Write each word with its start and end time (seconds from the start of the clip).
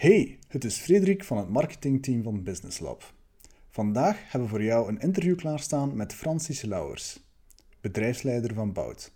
Hey, 0.00 0.38
het 0.48 0.64
is 0.64 0.76
Frederik 0.76 1.24
van 1.24 1.38
het 1.38 1.48
marketingteam 1.48 2.22
van 2.22 2.42
Business 2.42 2.78
Lab. 2.78 3.14
Vandaag 3.70 4.22
hebben 4.22 4.42
we 4.42 4.48
voor 4.48 4.62
jou 4.62 4.88
een 4.88 5.00
interview 5.00 5.36
klaarstaan 5.36 5.96
met 5.96 6.14
Francis 6.14 6.62
Lauwers, 6.62 7.20
bedrijfsleider 7.80 8.54
van 8.54 8.72
Bout. 8.72 9.12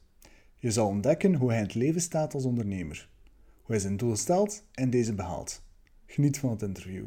Je 0.57 0.71
zal 0.71 0.87
ontdekken 0.87 1.35
hoe 1.35 1.49
hij 1.49 1.59
in 1.59 1.65
het 1.65 1.75
leven 1.75 2.01
staat 2.01 2.35
als 2.35 2.45
ondernemer, 2.45 3.09
hoe 3.55 3.75
hij 3.75 3.79
zijn 3.79 3.97
doelen 3.97 4.19
stelt 4.19 4.65
en 4.73 4.91
deze 4.91 5.15
behaalt. 5.15 5.63
Geniet 6.07 6.39
van 6.39 6.51
het 6.51 6.63
interview. 6.63 7.07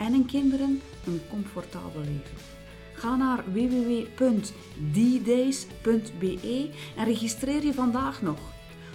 en 0.00 0.12
hun 0.12 0.26
kinderen 0.26 0.80
een 1.06 1.20
comfortabel 1.30 2.00
leven. 2.00 2.36
Ga 2.94 3.16
naar 3.16 3.44
www.ddays.be 3.52 4.08
en 6.96 7.04
registreer 7.04 7.64
je 7.64 7.74
vandaag 7.74 8.22
nog. 8.22 8.38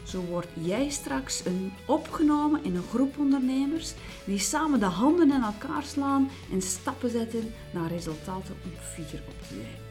Zo 0.03 0.21
word 0.21 0.47
jij 0.53 0.89
straks 0.89 1.45
een 1.45 1.71
opgenomen 1.85 2.63
in 2.63 2.75
een 2.75 2.83
groep 2.83 3.17
ondernemers 3.17 3.93
die 4.25 4.39
samen 4.39 4.79
de 4.79 4.85
handen 4.85 5.31
in 5.31 5.43
elkaar 5.43 5.83
slaan 5.83 6.29
en 6.51 6.61
stappen 6.61 7.09
zetten 7.09 7.53
naar 7.73 7.91
resultaten 7.91 8.55
om 8.63 8.71
fier 8.79 9.21
op 9.27 9.41
te 9.41 9.53
zijn. 9.53 9.84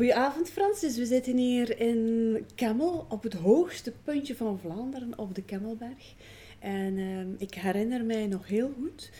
Goedenavond 0.00 0.50
Francis, 0.50 0.96
we 0.96 1.06
zitten 1.06 1.36
hier 1.36 1.80
in 1.80 2.46
Kemmel 2.54 3.06
op 3.08 3.22
het 3.22 3.34
hoogste 3.34 3.92
puntje 4.04 4.36
van 4.36 4.58
Vlaanderen 4.58 5.18
op 5.18 5.34
de 5.34 5.42
Kemmelberg. 5.42 6.14
En 6.58 6.96
uh, 6.96 7.20
ik 7.38 7.54
herinner 7.54 8.04
mij 8.04 8.26
nog 8.26 8.48
heel 8.48 8.70
goed, 8.80 9.10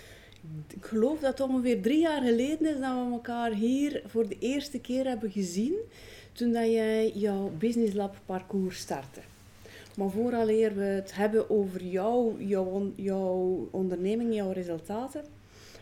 ik 0.75 0.85
geloof 0.85 1.19
dat 1.21 1.39
het 1.39 1.49
ongeveer 1.49 1.83
drie 1.83 2.01
jaar 2.01 2.23
geleden 2.23 2.67
is 2.67 2.81
dat 2.81 2.95
we 2.95 3.13
elkaar 3.13 3.53
hier 3.53 4.03
voor 4.07 4.29
de 4.29 4.37
eerste 4.39 4.81
keer 4.81 5.07
hebben 5.07 5.31
gezien. 5.31 5.75
Toen 6.33 6.53
dat 6.53 6.71
jij 6.71 7.11
jouw 7.11 7.51
Business 7.59 7.95
Lab 7.95 8.17
parcours 8.27 8.79
startte. 8.79 9.21
Maar 9.97 10.11
vooraleer 10.11 10.75
we 10.75 10.85
het 10.85 11.15
hebben 11.15 11.51
over 11.51 11.85
jou, 11.85 12.45
jouw, 12.45 12.93
jouw 12.97 13.69
onderneming, 13.71 14.35
jouw 14.35 14.53
resultaten, 14.53 15.25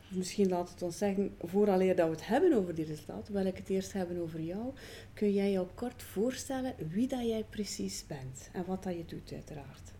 misschien 0.08 0.48
laat 0.48 0.70
het 0.70 0.82
ons 0.82 0.98
zeggen, 0.98 1.34
vooraleer 1.40 1.96
dat 1.96 2.06
we 2.08 2.14
het 2.14 2.26
hebben 2.26 2.52
over 2.52 2.74
die 2.74 2.84
resultaten, 2.84 3.34
wil 3.34 3.46
ik 3.46 3.56
het 3.56 3.68
eerst 3.68 3.92
hebben 3.92 4.22
over 4.22 4.40
jou. 4.40 4.72
Kun 5.14 5.32
jij 5.32 5.50
jou 5.50 5.66
kort 5.74 6.02
voorstellen 6.02 6.74
wie 6.88 7.08
dat 7.08 7.26
jij 7.26 7.44
precies 7.50 8.06
bent 8.06 8.50
en 8.52 8.64
wat 8.66 8.82
dat 8.82 8.94
je 8.94 9.04
doet 9.06 9.32
uiteraard? 9.32 9.92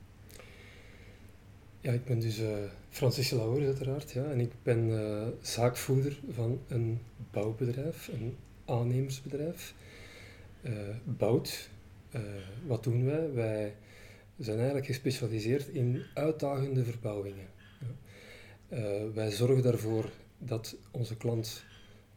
Ja, 1.80 1.92
ik 1.92 2.04
ben 2.04 2.20
dus 2.20 2.38
uh, 2.38 2.48
Francis 2.88 3.30
Lauwers 3.30 3.64
uiteraard, 3.64 4.10
ja, 4.10 4.24
en 4.24 4.41
ik 4.41 4.52
ben 4.62 4.88
uh, 4.88 5.26
zaakvoerder 5.41 6.20
van 6.30 6.60
een 6.69 6.98
bouwbedrijf, 7.30 8.08
een 8.12 8.36
aannemersbedrijf. 8.64 9.75
Uh, 10.62 10.72
Bout, 11.04 11.69
wat 12.66 12.84
doen 12.84 13.04
wij? 13.04 13.32
Wij 13.32 13.75
zijn 14.38 14.56
eigenlijk 14.56 14.86
gespecialiseerd 14.86 15.69
in 15.69 16.02
uitdagende 16.14 16.84
verbouwingen. 16.84 17.46
Uh, 18.73 18.79
wij 19.15 19.31
zorgen 19.31 19.65
ervoor 19.65 20.11
dat 20.39 20.77
onze 20.91 21.17
klant 21.17 21.65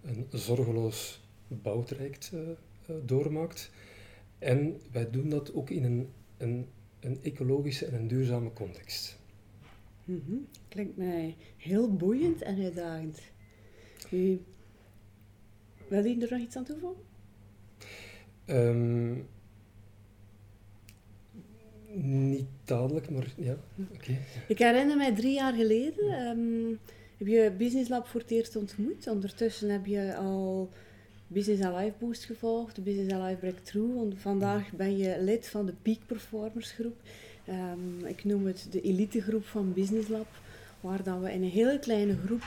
een 0.01 0.27
zorgeloos 0.29 1.21
bouwtraject 1.47 2.31
uh, 2.33 2.41
uh, 2.41 2.95
doormaakt. 3.05 3.71
En 4.39 4.81
wij 4.91 5.09
doen 5.09 5.29
dat 5.29 5.53
ook 5.53 5.69
in 5.69 5.83
een, 5.83 6.09
een, 6.37 6.67
een 6.99 7.19
ecologische 7.23 7.85
en 7.85 7.93
een 7.93 8.07
duurzame 8.07 8.53
context. 8.53 9.19
Mm 10.05 10.23
-hmm. 10.25 10.47
Klinkt 10.67 10.97
mij 10.97 11.35
heel 11.57 11.95
boeiend 11.95 12.41
en 12.41 12.63
uitdagend. 12.63 13.19
U, 14.11 14.41
wil 15.87 16.05
je 16.05 16.21
er 16.21 16.31
nog 16.31 16.39
iets 16.39 16.55
aan 16.55 16.63
toevoegen? 16.63 17.03
Um, 18.45 19.27
niet 21.95 22.45
dadelijk, 22.63 23.09
maar 23.09 23.33
ja, 23.37 23.55
oké. 23.93 24.17
Ik 24.47 24.57
herinner 24.59 24.97
mij 24.97 25.15
drie 25.15 25.33
jaar 25.33 25.53
geleden, 25.53 26.27
um, 26.27 26.79
heb 27.17 27.27
je 27.27 27.51
Business 27.57 27.89
Lab 27.89 28.07
voor 28.07 28.21
het 28.21 28.31
eerst 28.31 28.55
ontmoet. 28.55 29.07
Ondertussen 29.07 29.69
heb 29.69 29.85
je 29.85 30.15
al 30.15 30.69
Business 31.27 31.61
Alive 31.61 31.93
Boost 31.99 32.25
gevolgd, 32.25 32.83
Business 32.83 33.13
Alive 33.13 33.39
Breakthrough. 33.39 34.13
Vandaag 34.15 34.71
ben 34.71 34.97
je 34.97 35.17
lid 35.21 35.47
van 35.47 35.65
de 35.65 35.73
Peak 35.81 35.99
Performers 36.05 36.71
groep. 36.71 36.95
Um, 37.49 38.05
ik 38.05 38.23
noem 38.23 38.45
het 38.45 38.67
de 38.71 38.81
elite 38.81 39.21
groep 39.21 39.45
van 39.45 39.73
Business 39.73 40.07
Lab, 40.07 40.27
waar 40.79 41.03
dan 41.03 41.21
we 41.21 41.33
in 41.33 41.43
een 41.43 41.49
hele 41.49 41.79
kleine 41.79 42.17
groep 42.25 42.43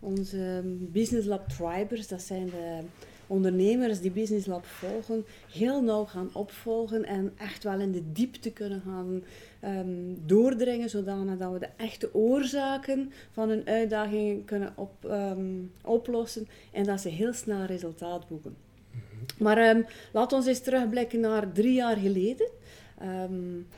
onze 0.00 0.62
Business 0.92 1.26
Lab 1.26 1.48
Tribers, 1.48 2.08
dat 2.08 2.22
zijn 2.22 2.46
de 2.46 2.80
ondernemers 3.28 4.00
die 4.00 4.10
Business 4.10 4.46
Lab 4.46 4.66
volgen, 4.66 5.24
heel 5.52 5.82
nauw 5.82 6.04
gaan 6.04 6.30
opvolgen 6.32 7.04
en 7.04 7.32
echt 7.36 7.64
wel 7.64 7.80
in 7.80 7.92
de 7.92 8.12
diepte 8.12 8.50
kunnen 8.50 8.80
gaan 8.80 9.22
um, 9.64 10.22
doordringen, 10.26 10.90
zodanig 10.90 11.38
dat 11.38 11.52
we 11.52 11.58
de 11.58 11.68
echte 11.76 12.14
oorzaken 12.14 13.12
van 13.32 13.48
hun 13.48 13.66
uitdagingen 13.66 14.44
kunnen 14.44 14.72
op, 14.76 14.92
um, 15.04 15.72
oplossen 15.84 16.48
en 16.72 16.84
dat 16.84 17.00
ze 17.00 17.08
heel 17.08 17.32
snel 17.32 17.64
resultaat 17.64 18.28
boeken. 18.28 18.56
Mhm. 18.90 19.42
Maar 19.42 19.76
um, 19.76 19.84
laat 20.12 20.32
ons 20.32 20.46
eens 20.46 20.60
terugblikken 20.60 21.20
naar 21.20 21.52
drie 21.52 21.74
jaar 21.74 21.96
geleden. 21.96 22.48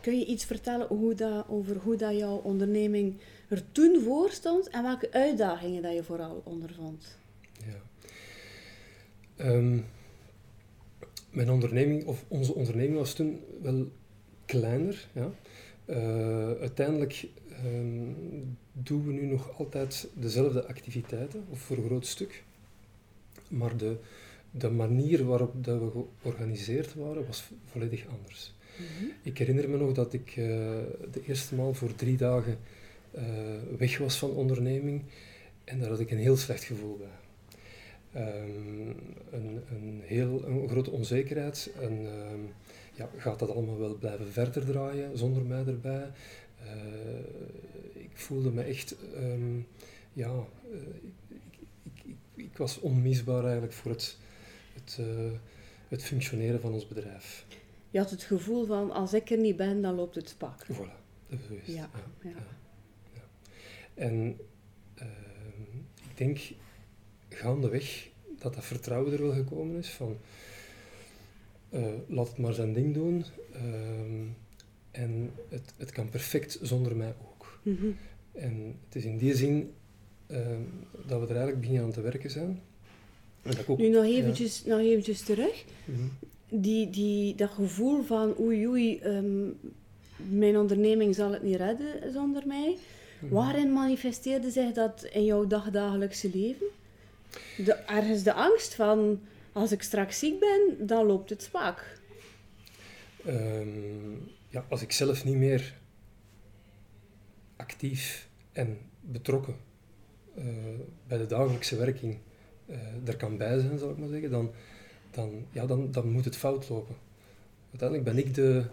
kun 0.00 0.18
je 0.18 0.24
iets 0.24 0.44
vertellen 0.44 0.86
hoe 0.86 1.14
dat, 1.14 1.44
over 1.48 1.76
hoe 1.76 1.96
dat 1.96 2.16
jouw 2.16 2.40
onderneming 2.44 3.20
er 3.48 3.62
toen 3.72 4.00
voor 4.00 4.30
stond 4.30 4.68
en 4.68 4.82
welke 4.82 5.12
uitdagingen 5.12 5.82
dat 5.82 5.94
je 5.94 6.02
vooral 6.02 6.42
ondervond? 6.44 7.19
Um, 9.44 9.84
mijn 11.30 11.50
onderneming, 11.50 12.04
of 12.04 12.24
onze 12.28 12.54
onderneming 12.54 12.98
was 12.98 13.14
toen 13.14 13.40
wel 13.62 13.90
kleiner. 14.44 15.08
Ja. 15.12 15.30
Uh, 15.86 16.60
uiteindelijk 16.60 17.26
um, 17.64 18.56
doen 18.72 19.06
we 19.06 19.12
nu 19.12 19.26
nog 19.26 19.58
altijd 19.58 20.08
dezelfde 20.14 20.66
activiteiten, 20.66 21.44
of 21.50 21.58
voor 21.58 21.76
een 21.76 21.84
groot 21.84 22.06
stuk. 22.06 22.44
Maar 23.48 23.76
de, 23.76 23.96
de 24.50 24.70
manier 24.70 25.24
waarop 25.24 25.64
dat 25.64 25.80
we 25.80 26.04
georganiseerd 26.20 26.94
waren, 26.94 27.26
was 27.26 27.50
volledig 27.64 28.06
anders. 28.18 28.54
Mm 28.78 28.86
-hmm. 28.98 29.12
Ik 29.22 29.38
herinner 29.38 29.68
me 29.68 29.76
nog 29.76 29.92
dat 29.92 30.12
ik 30.12 30.36
uh, 30.36 30.46
de 31.12 31.22
eerste 31.26 31.54
maal 31.54 31.74
voor 31.74 31.94
drie 31.94 32.16
dagen 32.16 32.58
uh, 33.14 33.22
weg 33.78 33.98
was 33.98 34.18
van 34.18 34.30
onderneming 34.30 35.02
en 35.64 35.80
daar 35.80 35.88
had 35.88 36.00
ik 36.00 36.10
een 36.10 36.18
heel 36.18 36.36
slecht 36.36 36.64
gevoel 36.64 36.96
bij. 36.96 37.19
Um, 38.16 38.96
een, 39.30 39.62
een, 39.70 40.00
heel 40.04 40.44
een 40.44 40.68
grote 40.68 40.90
onzekerheid. 40.90 41.72
En 41.80 41.92
um, 41.92 42.52
ja, 42.94 43.10
gaat 43.16 43.38
dat 43.38 43.50
allemaal 43.50 43.78
wel 43.78 43.94
blijven 43.94 44.32
verder 44.32 44.66
draaien 44.66 45.18
zonder 45.18 45.42
mij 45.42 45.66
erbij? 45.66 46.10
Uh, 46.62 48.02
ik 48.02 48.10
voelde 48.12 48.50
me 48.50 48.62
echt, 48.62 48.96
um, 49.16 49.66
ja, 50.12 50.32
uh, 50.70 50.78
ik, 51.32 51.44
ik, 51.82 52.04
ik, 52.04 52.16
ik, 52.34 52.56
was 52.56 52.80
onmisbaar 52.80 53.42
eigenlijk 53.42 53.72
voor 53.72 53.90
het, 53.90 54.18
het, 54.74 54.98
uh, 55.00 55.30
het 55.88 56.04
functioneren 56.04 56.60
van 56.60 56.72
ons 56.72 56.88
bedrijf. 56.88 57.46
Je 57.90 57.98
had 57.98 58.10
het 58.10 58.22
gevoel 58.22 58.66
van, 58.66 58.90
als 58.90 59.14
ik 59.14 59.30
er 59.30 59.38
niet 59.38 59.56
ben, 59.56 59.82
dan 59.82 59.94
loopt 59.94 60.14
het 60.14 60.28
spak. 60.28 60.64
Voilà, 60.64 61.28
dat 61.28 61.38
is 61.62 61.74
ja, 61.74 61.90
ja. 62.22 62.30
ja. 62.30 62.36
ja. 63.14 63.22
En 63.94 64.38
ik 66.08 66.16
denk 66.16 66.38
gaandeweg 67.40 68.08
dat 68.38 68.54
dat 68.54 68.64
vertrouwen 68.64 69.12
er 69.12 69.22
wel 69.22 69.32
gekomen 69.32 69.76
is 69.76 69.88
van 69.88 70.16
eh, 71.70 71.82
laat 72.06 72.28
het 72.28 72.38
maar 72.38 72.54
zijn 72.54 72.72
ding 72.72 72.94
doen 72.94 73.24
ehm, 73.52 74.24
en 74.90 75.30
het, 75.48 75.72
het 75.76 75.92
kan 75.92 76.08
perfect 76.08 76.58
zonder 76.62 76.96
mij 76.96 77.14
ook. 77.30 77.58
Mhm. 77.62 77.86
En 78.32 78.76
het 78.84 78.94
is 78.94 79.04
in 79.04 79.18
die 79.18 79.34
zin 79.34 79.72
ehm, 80.26 80.62
dat 81.06 81.20
we 81.20 81.26
er 81.26 81.30
eigenlijk 81.36 81.60
beginnen 81.60 81.84
aan 81.84 81.92
te 81.92 82.00
werken 82.00 82.30
zijn. 82.30 82.60
En 83.42 83.50
dat 83.50 83.58
ik 83.58 83.70
ook, 83.70 83.78
Nu 83.78 83.88
nog 83.88 84.04
ja. 84.04 84.10
eventjes, 84.10 84.64
nog 84.64 84.78
eventjes 84.78 85.20
terug. 85.22 85.64
Mhm. 85.84 85.98
Die, 86.48 86.90
die, 86.90 87.34
dat 87.34 87.50
gevoel 87.50 88.02
van 88.02 88.38
oei 88.38 88.68
oei, 88.68 88.98
ehm, 88.98 89.48
mijn 90.16 90.56
onderneming 90.56 91.14
zal 91.14 91.32
het 91.32 91.42
niet 91.42 91.56
redden 91.56 92.12
zonder 92.12 92.46
mij. 92.46 92.76
Mhm. 93.20 93.34
Waarin 93.34 93.72
manifesteerde 93.72 94.50
zich 94.50 94.72
dat 94.72 95.08
in 95.12 95.24
jouw 95.24 95.46
dagdagelijkse 95.46 96.30
leven? 96.34 96.66
De, 97.56 97.72
ergens 97.72 98.22
de 98.22 98.32
angst 98.32 98.74
van, 98.74 99.20
als 99.52 99.72
ik 99.72 99.82
straks 99.82 100.18
ziek 100.18 100.40
ben, 100.40 100.86
dan 100.86 101.06
loopt 101.06 101.30
het 101.30 101.42
zwak. 101.42 101.98
Ehm, 103.24 104.12
ja, 104.48 104.64
als 104.68 104.82
ik 104.82 104.92
zelf 104.92 105.24
niet 105.24 105.36
meer 105.36 105.78
actief 107.56 108.28
en 108.52 108.78
betrokken 109.00 109.56
eh, 110.34 110.44
bij 111.06 111.18
de 111.18 111.26
dagelijkse 111.26 111.76
werking 111.76 112.18
eh, 112.66 112.78
er 113.04 113.16
kan 113.16 113.36
bij 113.36 113.60
zijn, 113.60 113.78
zal 113.78 113.90
ik 113.90 113.96
maar 113.96 114.08
zeggen, 114.08 114.30
dan, 114.30 114.50
dan, 115.10 115.46
ja, 115.52 115.66
dan, 115.66 115.90
dan 115.90 116.10
moet 116.10 116.24
het 116.24 116.36
fout 116.36 116.68
lopen. 116.68 116.94
Uiteindelijk 117.70 118.08
ben 118.14 118.26
ik 118.26 118.34
de, 118.34 118.64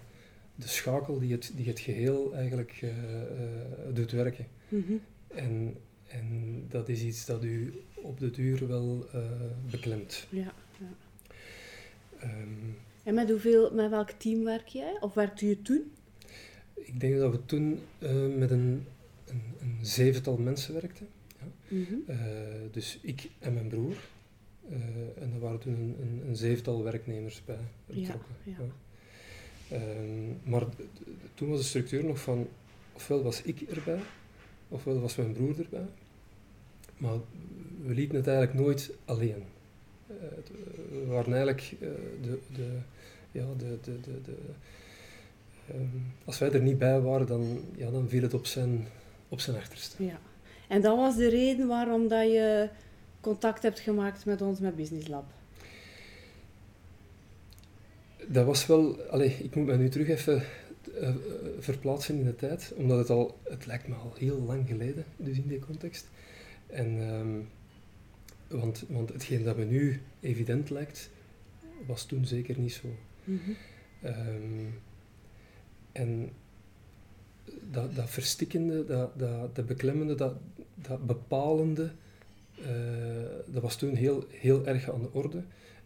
de 0.55 0.67
schakel 0.67 1.19
die 1.19 1.31
het, 1.31 1.51
die 1.55 1.67
het 1.67 1.79
geheel 1.79 2.35
eigenlijk 2.35 2.79
eh, 2.81 2.89
doet 3.93 4.11
werken. 4.11 4.47
Mhm. 4.67 4.93
En, 5.27 5.75
en 6.07 6.65
dat 6.69 6.89
is 6.89 7.01
iets 7.01 7.25
dat 7.25 7.43
u 7.43 7.73
op 8.07 8.19
de 8.19 8.31
duur 8.31 8.67
wel 8.67 9.05
eh, 9.13 9.21
beklemt. 9.71 10.27
Ja, 10.29 10.53
ja. 10.79 10.89
Ehm, 12.19 12.47
En 13.03 13.13
met, 13.13 13.29
hoeveel, 13.29 13.73
met 13.73 13.89
welk 13.89 14.09
team 14.09 14.43
werk 14.43 14.67
jij? 14.67 14.97
Of 14.99 15.13
werkte 15.13 15.47
je 15.47 15.61
toen? 15.61 15.91
Ik 16.73 16.99
denk 16.99 17.17
dat 17.17 17.31
we 17.31 17.45
toen 17.45 17.79
eh, 17.99 18.35
met 18.37 18.51
een, 18.51 18.85
een, 19.25 19.41
een 19.59 19.77
zevental 19.81 20.37
mensen 20.37 20.73
werkten. 20.73 21.07
Mhm. 21.67 21.95
Eh, 22.07 22.17
dus 22.71 22.99
ik 23.01 23.29
en 23.39 23.53
mijn 23.53 23.67
broer. 23.67 23.95
En 25.19 25.31
er 25.33 25.39
waren 25.39 25.59
toen 25.59 25.73
een, 25.73 25.95
een, 26.01 26.27
een 26.27 26.35
zevental 26.35 26.83
werknemers 26.83 27.41
bij 27.45 27.59
betrokken. 27.85 28.35
ja. 28.43 28.55
Ehm, 29.69 30.49
maar 30.49 30.65
toen 31.33 31.49
was 31.49 31.59
de 31.59 31.65
structuur 31.65 32.03
nog 32.03 32.19
van, 32.19 32.47
ofwel 32.93 33.23
was 33.23 33.41
ik 33.41 33.61
erbij, 33.61 33.99
ofwel 34.67 34.99
was 34.99 35.15
mijn 35.15 35.31
broer 35.31 35.59
erbij. 35.59 35.87
Maar 36.97 37.17
we 37.85 37.93
lieten 37.93 38.17
het 38.17 38.27
eigenlijk 38.27 38.59
nooit 38.59 38.91
alleen. 39.05 39.43
Eh, 40.07 40.15
het- 40.35 40.51
we 40.89 41.05
waren 41.05 41.33
eigenlijk 41.33 41.61
eh, 41.79 41.87
de, 42.21 42.39
de, 42.53 42.67
ja, 43.31 43.45
de, 43.57 43.77
de, 43.81 43.99
de, 43.99 44.21
de 44.21 44.35
ehm, 45.67 45.81
als 46.25 46.39
wij 46.39 46.51
er 46.51 46.61
niet 46.61 46.77
bij 46.77 46.99
waren, 46.99 47.27
dan, 47.27 47.59
ja, 47.75 47.89
dan 47.91 48.09
viel 48.09 48.21
het 48.21 48.33
op 48.33 48.45
zijn, 48.45 48.87
op 49.29 49.39
zijn 49.39 49.57
achterste. 49.57 50.03
Ja. 50.05 50.19
En 50.67 50.81
dat 50.81 50.97
was 50.97 51.15
de 51.15 51.29
reden 51.29 51.67
waarom 51.67 52.07
dat 52.07 52.27
je 52.31 52.69
contact 53.21 53.63
hebt 53.63 53.79
gemaakt 53.79 54.25
met 54.25 54.41
ons 54.41 54.59
met 54.59 54.75
Business 54.75 55.07
Lab. 55.07 55.25
Dat 58.27 58.45
was 58.45 58.65
wel, 58.65 59.01
allee, 59.01 59.29
ik 59.43 59.55
moet 59.55 59.65
me 59.65 59.77
nu 59.77 59.89
terug 59.89 60.07
even 60.07 60.43
eh, 60.99 61.15
verplaatsen 61.59 62.15
in 62.15 62.23
de 62.23 62.35
tijd, 62.35 62.73
omdat 62.75 62.97
het 62.97 63.09
al, 63.09 63.37
het 63.43 63.65
lijkt 63.65 63.87
me 63.87 63.95
al 63.95 64.13
heel 64.17 64.41
lang 64.41 64.67
geleden, 64.67 65.05
dus 65.17 65.37
in 65.37 65.47
die 65.47 65.59
context. 65.59 66.07
En, 66.67 66.97
ehm, 67.01 67.39
want, 68.47 68.85
want 68.87 69.13
hetgeen 69.13 69.43
dat 69.43 69.57
me 69.57 69.65
nu 69.65 70.01
evident 70.19 70.69
lijkt, 70.69 71.09
was 71.85 72.05
toen 72.05 72.25
zeker 72.25 72.59
niet 72.59 72.73
zo. 72.73 72.87
Mhm. 73.23 73.51
Ehm, 74.01 74.65
en 75.91 76.29
dat, 77.71 77.95
dat 77.95 78.09
verstikkende, 78.09 78.85
dat, 78.85 79.19
dat, 79.19 79.55
dat 79.55 79.65
beklemmende, 79.65 80.15
dat, 80.15 80.33
dat 80.75 81.05
bepalende, 81.05 81.91
eh, 82.61 83.53
dat 83.53 83.61
was 83.61 83.75
toen 83.75 83.95
heel, 83.95 84.25
heel 84.29 84.67
erg 84.67 84.91
aan 84.91 85.01
de 85.01 85.13
orde. 85.13 85.43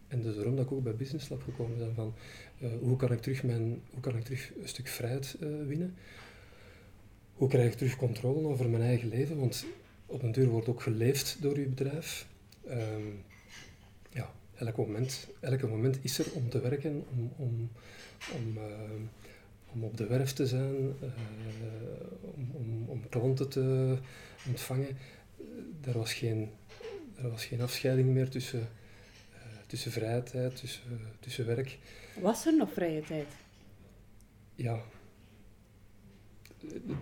En 0.08 0.22
dus 0.22 0.36
daarom 0.36 0.56
dat 0.56 0.66
ik 0.66 0.72
ook 0.72 0.84
bij 0.84 0.96
Business 0.96 1.30
Lab 1.30 1.42
gekomen 1.44 1.78
ben 1.78 1.94
van 1.96 2.14
eh, 2.60 2.70
hoe, 2.80 2.98
kan 2.98 3.12
ik 3.12 3.22
terug 3.22 3.44
mijn, 3.44 3.82
hoe 3.92 4.00
kan 4.02 4.18
ik 4.18 4.24
terug 4.24 4.52
een 4.62 4.68
stuk 4.68 4.88
vrijheid 4.88 5.38
eh, 5.40 5.48
winnen? 5.68 5.96
Hoe 7.34 7.50
krijg 7.50 7.72
ik 7.72 7.78
terug 7.78 7.96
controle 7.96 8.48
over 8.48 8.70
mijn 8.70 8.84
eigen 8.84 9.10
leven? 9.10 9.40
Want 9.40 9.66
op 10.06 10.24
een 10.24 10.32
duur 10.32 10.48
wordt 10.48 10.68
ook 10.68 10.82
geleefd 10.82 11.38
door 11.42 11.60
je 11.60 11.68
bedrijf. 11.68 12.28
Ehm, 12.68 13.08
ja, 14.10 14.32
elk 14.56 14.78
moment, 14.78 15.28
elke 15.40 15.68
moment 15.68 16.00
is 16.02 16.20
er 16.20 16.32
om 16.34 16.50
te 16.50 16.60
werken, 16.62 17.04
om, 17.12 17.32
om, 17.38 17.70
om, 18.36 18.58
eh, 18.58 19.02
om 19.74 19.84
op 19.84 19.98
de 19.98 20.08
werf 20.08 20.34
te 20.34 20.48
zijn, 20.48 20.96
eh, 21.02 21.08
om, 22.22 22.52
om, 22.52 22.84
om 22.88 23.10
klanten 23.10 23.50
te 23.50 23.98
ontvangen. 24.48 24.98
Er 25.82 25.98
was 25.98 26.14
geen, 26.14 26.50
er 27.16 27.30
was 27.30 27.46
geen 27.46 27.62
afscheiding 27.62 28.10
meer 28.10 28.30
tussen, 28.30 28.70
eh, 29.34 29.40
tussen 29.68 29.92
vrije 29.92 30.24
tijd, 30.24 30.56
tussen, 30.56 30.82
tussen 31.20 31.46
werk. 31.46 31.80
Was 32.20 32.46
er 32.46 32.56
nog 32.58 32.74
vrije 32.74 33.02
tijd? 33.02 33.28
Ja, 34.56 34.82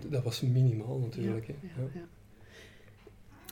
dat 0.09 0.23
was 0.23 0.41
minimaal 0.41 0.99
natuurlijk. 0.99 1.47
Ja, 1.47 1.53
hè. 1.59 1.81
ja, 1.81 1.87
Ja. 1.93 1.99
ja. 1.99 2.07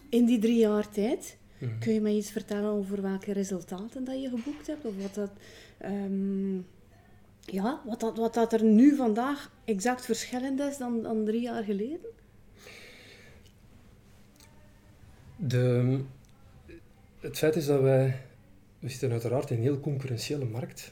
In 0.09 0.25
die 0.25 0.39
drie 0.39 0.59
jaar 0.59 0.89
tijd, 0.89 1.37
Mhm. 1.57 1.79
kun 1.79 1.93
je 1.93 2.01
mij 2.01 2.15
iets 2.15 2.31
vertellen 2.31 2.71
over 2.71 3.01
welke 3.01 3.33
resultaten 3.33 4.03
dat 4.03 4.21
je 4.21 4.29
geboekt 4.29 4.67
hebt? 4.67 4.85
Of 4.85 4.93
wat 5.01 5.13
dat, 5.13 5.31
ehm, 5.77 6.55
ja, 7.39 7.81
wat 7.85 7.99
dat, 7.99 8.17
wat 8.17 8.33
dat 8.33 8.53
er 8.53 8.63
nu 8.63 8.95
vandaag 8.95 9.51
exact 9.65 10.05
verschillend 10.05 10.59
is 10.59 10.77
dan, 10.77 11.01
dan 11.01 11.25
drie 11.25 11.41
jaar 11.41 11.63
geleden? 11.63 12.09
De, 15.35 15.99
het 17.19 17.37
feit 17.37 17.55
is 17.55 17.65
dat 17.65 17.81
wij, 17.81 18.21
we 18.79 18.89
zitten 18.89 19.11
uiteraard 19.11 19.49
in 19.49 19.57
een 19.57 19.63
heel 19.63 19.79
concurrentiële 19.79 20.45
markt, 20.45 20.91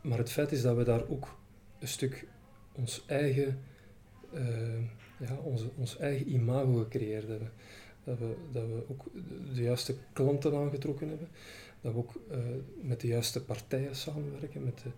maar 0.00 0.18
het 0.18 0.30
feit 0.30 0.52
is 0.52 0.62
dat 0.62 0.76
we 0.76 0.84
daar 0.84 1.08
ook 1.08 1.38
een 1.78 1.88
stuk 1.88 2.26
ons 2.72 3.04
eigen, 3.06 3.60
eh, 4.32 4.78
ja, 5.18 5.36
onze, 5.42 5.70
ons 5.76 5.98
eigen 5.98 6.32
imago 6.32 6.74
gecreëerd 6.74 7.28
hebben. 7.28 7.52
Dat 8.08 8.18
we, 8.18 8.34
dat 8.52 8.66
we 8.66 8.82
ook 8.88 9.04
de, 9.54 9.62
juiste 9.62 9.94
klanten 10.12 10.54
aangetrokken 10.54 11.08
hebben, 11.08 11.28
dat 11.80 11.92
we 11.92 11.98
ook 11.98 12.12
eh, 12.30 12.38
met 12.82 13.00
de 13.00 13.06
juiste 13.06 13.44
partijen 13.44 13.96
samenwerken, 13.96 14.64
met 14.64 14.82
eh, 14.84 14.90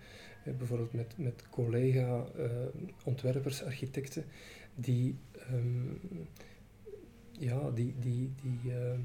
bijvoorbeeld 0.59 0.93
met, 0.93 1.13
met 1.17 1.45
collega-ontwerpers, 1.51 3.63
architecten, 3.63 4.25
die 4.75 5.17
ehm, 5.33 5.93
ja, 7.41 7.71
die, 7.71 7.95
die, 7.99 8.33
die, 8.43 8.75
eh, 8.75 8.99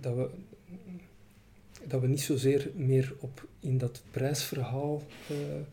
dat, 0.00 0.14
we, 0.14 0.30
dat 1.86 2.00
we 2.00 2.06
niet 2.06 2.20
zozeer 2.20 2.70
meer 2.74 3.14
op 3.18 3.48
in 3.60 3.78
dat 3.78 4.02
prijsverhaal 4.10 5.02
eh, 5.28 5.56
eh, 5.56 5.64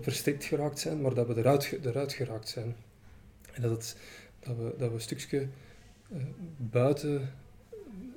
verstrikt 0.00 0.44
geraakt 0.44 0.78
zijn, 0.78 1.00
maar 1.00 1.14
dat 1.14 1.26
we 1.26 1.36
eruit, 1.36 1.78
eruit 1.84 2.12
geraakt 2.12 2.48
zijn. 2.48 2.74
En 3.52 3.62
dat, 3.62 3.70
het, 3.70 3.96
dat, 4.40 4.56
we, 4.56 4.74
dat 4.78 4.88
we 4.88 4.94
een 4.94 5.00
stukje 5.00 5.48
eh, 6.12 6.18
buiten, 6.56 7.20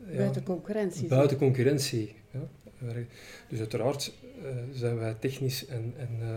ja, 0.09 0.17
Buiten 0.17 0.43
concurrentie. 0.43 1.07
buiten 1.07 1.37
concurrentie. 1.37 2.15
Ja, 2.31 2.47
werken. 2.77 3.07
Dus 3.47 3.59
uiteraard 3.59 4.13
eh, 4.43 4.49
zijn 4.71 4.97
wij 4.97 5.13
technisch 5.13 5.65
en, 5.65 5.93
en 5.97 6.09
eh, 6.21 6.27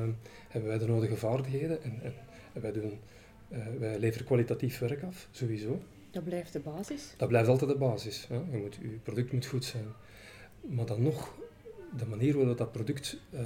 hebben 0.49 0.71
wij 0.71 0.78
de 0.78 0.87
nodige 0.87 1.16
vaardigheden 1.16 1.82
en, 1.82 1.99
en, 2.02 2.14
en 2.52 2.61
wij, 2.61 2.73
doen, 2.73 2.99
eh, 3.49 3.59
wij 3.78 3.99
leveren 3.99 4.26
kwalitatief 4.26 4.78
werk 4.78 5.02
af, 5.02 5.28
sowieso. 5.30 5.80
Dat 6.11 6.25
blijft 6.25 6.52
de 6.52 6.61
basis. 6.61 7.14
Dat 7.16 7.28
blijft 7.28 7.49
altijd 7.49 7.71
de 7.71 7.76
basis. 7.76 8.26
Hè. 8.28 8.35
Je, 8.35 8.56
moet, 8.62 8.75
je 8.80 8.99
product 9.02 9.32
moet 9.32 9.47
goed 9.47 9.64
zijn. 9.64 9.85
Maar 10.61 10.87
dan 10.87 11.02
nog, 11.02 11.35
de 11.97 12.06
manier 12.06 12.37
waarop 12.37 12.59
dat 12.59 12.73
product 12.73 13.16
eh, 13.30 13.40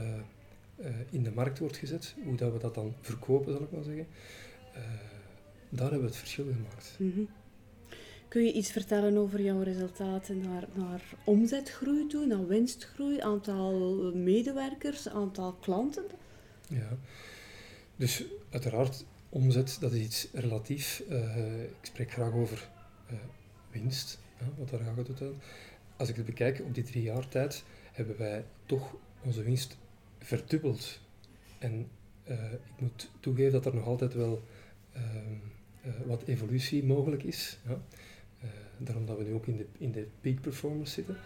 eh, 0.76 0.94
in 1.10 1.22
de 1.22 1.30
markt 1.34 1.58
wordt 1.58 1.76
gezet, 1.76 2.14
hoe 2.24 2.36
dat 2.36 2.52
we 2.52 2.58
dat 2.58 2.74
dan 2.74 2.94
verkopen, 3.00 3.52
zal 3.52 3.62
ik 3.62 3.70
maar 3.70 3.82
zeggen, 3.82 4.06
eh, 4.74 4.82
daar 5.68 5.90
hebben 5.90 6.00
we 6.00 6.06
het 6.06 6.16
verschil 6.16 6.44
gemaakt. 6.44 6.94
Mhm. 6.98 7.20
Kun 8.28 8.44
je 8.44 8.52
iets 8.52 8.70
vertellen 8.70 9.16
over 9.16 9.42
jouw 9.42 9.62
resultaten 9.62 10.40
naar, 10.40 10.68
naar 10.74 11.02
omzetgroei 11.24 12.06
toe, 12.06 12.26
naar 12.26 12.46
winstgroei, 12.46 13.20
aantal 13.20 14.00
medewerkers, 14.14 15.08
aantal 15.08 15.52
klanten? 15.52 16.04
Ja. 16.68 16.98
Dus 17.96 18.24
uiteraard, 18.50 19.04
omzet, 19.28 19.76
dat 19.80 19.92
is 19.92 20.00
iets 20.00 20.28
relatief. 20.32 21.02
Eh, 21.08 21.62
ik 21.62 21.70
spreek 21.82 22.10
graag 22.12 22.32
over 22.32 22.68
eh, 23.06 23.14
winst, 23.70 24.18
wat 24.58 24.70
daar 24.70 24.80
gaat 24.80 25.06
het 25.08 25.22
aan. 25.22 25.40
Als 25.96 26.08
ik 26.08 26.16
het 26.16 26.26
bekijk, 26.26 26.60
op 26.60 26.74
die 26.74 26.84
drie 26.84 27.02
jaar 27.02 27.28
tijd 27.28 27.64
hebben 27.92 28.16
wij 28.18 28.44
toch 28.66 28.96
onze 29.24 29.42
winst 29.42 29.76
verdubbeld. 30.18 31.00
En 31.58 31.88
eh, 32.24 32.52
ik 32.52 32.80
moet 32.80 33.10
toegeven 33.20 33.52
dat 33.52 33.66
er 33.66 33.74
nog 33.74 33.86
altijd 33.86 34.14
wel 34.14 34.42
ehm, 34.92 35.34
eh, 35.82 35.90
wat 36.06 36.22
evolutie 36.22 36.84
mogelijk 36.84 37.22
is. 37.22 37.58
Ja. 37.68 37.80
Daarom 38.78 39.06
dat 39.06 39.18
we 39.18 39.24
nu 39.24 39.32
ook 39.32 39.46
in 39.46 39.56
de, 39.56 39.66
in 39.78 39.92
de 39.92 40.06
peak 40.20 40.40
performance 40.40 40.92
zitten. 40.92 41.16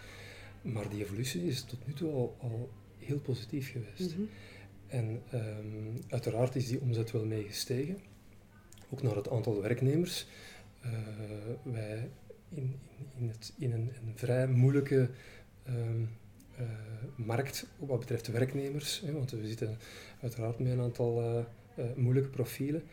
maar 0.61 0.89
die 0.89 1.03
evolutie 1.03 1.47
is 1.47 1.63
tot 1.63 1.87
nu 1.87 1.93
toe 1.93 2.11
al, 2.11 2.35
al 2.39 2.69
heel 2.97 3.19
positief 3.19 3.71
geweest. 3.71 4.15
Mhm. 4.15 4.25
En 4.87 5.21
ehm, 5.31 5.97
uiteraard 6.09 6.55
is 6.55 6.67
die 6.67 6.81
omzet 6.81 7.11
wel 7.11 7.25
mee 7.25 7.43
gestegen, 7.43 7.97
ook 8.89 9.01
naar 9.01 9.15
het 9.15 9.29
aantal 9.29 9.61
werknemers. 9.61 10.27
Eh, 10.81 10.91
wij 11.63 12.09
in, 12.49 12.75
in, 12.97 13.07
in, 13.17 13.27
het, 13.27 13.53
in 13.57 13.71
een, 13.71 13.91
een 14.05 14.13
vrij 14.15 14.47
moeilijke 14.47 15.09
ehm, 15.63 16.01
eh, 16.55 16.65
markt 17.15 17.67
wat 17.77 17.99
betreft 17.99 18.27
werknemers, 18.27 19.01
hè, 19.05 19.11
want 19.11 19.31
we 19.31 19.47
zitten 19.47 19.77
uiteraard 20.21 20.59
met 20.59 20.71
een 20.71 20.81
aantal 20.81 21.21
eh, 21.75 21.85
moeilijke 21.95 22.29
profielen, 22.29 22.83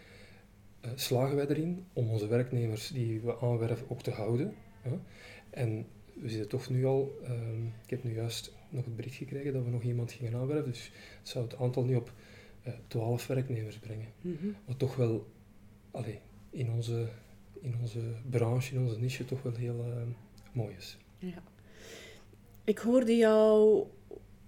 slagen 0.95 1.37
wij 1.37 1.47
erin 1.47 1.85
om 1.93 2.11
onze 2.11 2.27
werknemers 2.27 2.89
die 2.89 3.21
we 3.21 3.41
aanwerven 3.41 3.91
ook 3.91 4.03
te 4.03 4.11
houden. 4.11 4.55
hè. 4.83 4.99
En 5.51 5.87
we 6.15 6.29
zitten 6.29 6.49
toch 6.49 6.69
nu 6.69 6.85
al, 6.85 7.19
ehm, 7.23 7.67
ik 7.67 7.91
heb 7.91 8.05
nu 8.05 8.15
juist 8.15 8.53
nog 8.69 8.85
het 8.85 8.97
bericht 8.97 9.17
gekregen 9.17 9.53
dat 9.53 9.65
we 9.65 9.71
nog 9.71 9.83
iemand 9.83 10.13
gingen 10.13 10.35
aanwerven, 10.35 10.71
dus 10.71 10.93
het 11.19 11.29
zou 11.29 11.45
het 11.45 11.57
aantal 11.57 11.85
nu 11.85 11.95
op 11.97 12.13
eh 12.63 12.73
12 12.87 13.27
werknemers 13.27 13.79
brengen. 13.79 14.09
Mhm. 14.21 14.47
Wat 14.65 14.79
toch 14.79 14.97
wel 14.97 15.27
allee, 15.91 16.21
in, 16.51 16.71
onze, 16.71 17.09
in 17.61 17.75
onze 17.81 18.01
branche, 18.31 18.75
in 18.75 18.81
onze 18.81 18.99
niche, 19.01 19.25
toch 19.25 19.43
wel 19.43 19.55
heel 19.55 19.85
eh, 19.85 20.03
mooi 20.53 20.75
is. 20.77 20.99
Ja. 21.19 21.43
Ik 22.65 22.79
hoorde 22.79 23.17
jou 23.17 23.85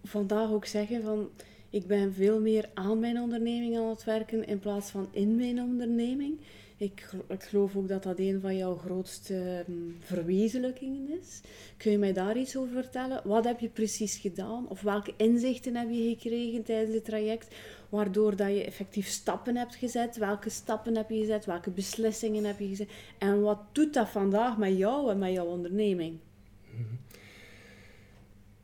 vandaag 0.05 0.51
ook 0.51 0.67
zeggen 0.67 1.03
van 1.03 1.31
ik 1.71 1.87
ben 1.87 2.15
veel 2.15 2.41
meer 2.41 2.69
aan 2.75 2.99
mijn 2.99 3.21
onderneming 3.21 3.77
aan 3.77 3.89
het 3.89 4.05
werken 4.05 4.47
in 4.47 4.59
plaats 4.59 4.91
van 4.91 5.09
in 5.13 5.37
mijn 5.37 5.61
onderneming. 5.61 6.39
Ik, 6.77 7.11
ik 7.29 7.43
geloof 7.43 7.77
ook 7.77 7.89
dat 7.89 8.03
dat 8.03 8.19
een 8.19 8.41
van 8.41 8.57
jouw 8.57 8.77
grootste 8.77 9.65
mm, 9.67 9.97
verwezenlijkingen 9.99 11.19
is. 11.21 11.41
Kun 11.77 11.91
je 11.91 11.99
mij 11.99 12.13
daar 12.13 12.37
iets 12.37 12.57
over 12.57 12.73
vertellen? 12.73 13.21
Wat 13.25 13.45
heb 13.45 13.61
je 13.61 13.69
precies 13.69 14.17
gedaan? 14.17 14.69
Of 14.69 14.81
welke 14.81 15.15
inzichten 15.17 15.77
heb 15.77 15.91
je 15.91 16.09
gekregen 16.09 16.63
tijdens 16.63 16.95
het 16.95 17.05
traject? 17.05 17.55
Waardoor 17.89 18.37
dat 18.37 18.49
je 18.49 18.65
effectief 18.65 19.07
stappen 19.07 19.57
hebt 19.57 19.75
gezet? 19.75 20.17
Welke 20.17 20.51
stappen 20.51 20.97
heb 20.97 21.11
je 21.11 21.19
gezet? 21.19 21.45
Welke 21.45 21.71
beslissingen 21.71 22.45
heb 22.45 22.59
je 22.59 22.69
gezet? 22.69 22.91
En 23.19 23.41
wat 23.41 23.59
doet 23.73 23.95
dat 23.95 24.09
vandaag 24.09 24.59
met 24.59 24.77
jou 24.77 25.11
en 25.11 25.19
met 25.19 25.33
jouw 25.33 25.47
onderneming? 25.47 26.19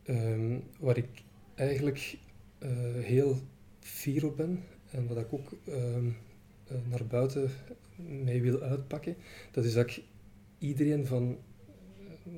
Ehm, 0.03 0.59
waar 0.79 0.97
ik 0.97 1.23
eigenlijk 1.55 2.17
eh, 2.59 2.69
heel 3.03 3.37
fier 3.79 4.25
op 4.25 4.37
ben 4.37 4.63
en 4.91 5.07
wat 5.07 5.17
ik 5.17 5.33
ook 5.33 5.51
ehm, 5.65 6.07
eh, 6.67 6.77
naar 6.89 7.05
buiten 7.05 7.49
mee 7.95 8.41
wil 8.41 8.61
uitpakken, 8.61 9.15
dat 9.51 9.65
is 9.65 9.73
dat 9.73 9.89
ik 9.89 10.03
iedereen 10.57 11.05
van, 11.05 11.37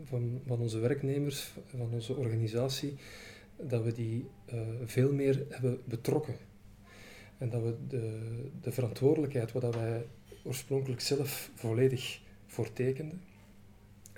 van, 0.03 0.41
van 0.45 0.59
onze 0.59 0.79
werknemers, 0.79 1.51
van 1.65 1.93
onze 1.93 2.15
organisatie, 2.15 2.95
dat 3.55 3.83
we 3.83 3.91
die 3.91 4.25
eh, 4.45 4.59
veel 4.85 5.13
meer 5.13 5.45
hebben 5.49 5.79
betrokken. 5.85 6.35
En 7.37 7.49
dat 7.49 7.61
we 7.61 7.75
de, 7.87 8.19
de 8.61 8.71
verantwoordelijkheid, 8.71 9.51
wat 9.51 9.75
wij 9.75 10.05
oorspronkelijk 10.43 11.01
zelf 11.01 11.51
volledig 11.55 12.21
voor 12.47 12.73
tekenden, 12.73 13.21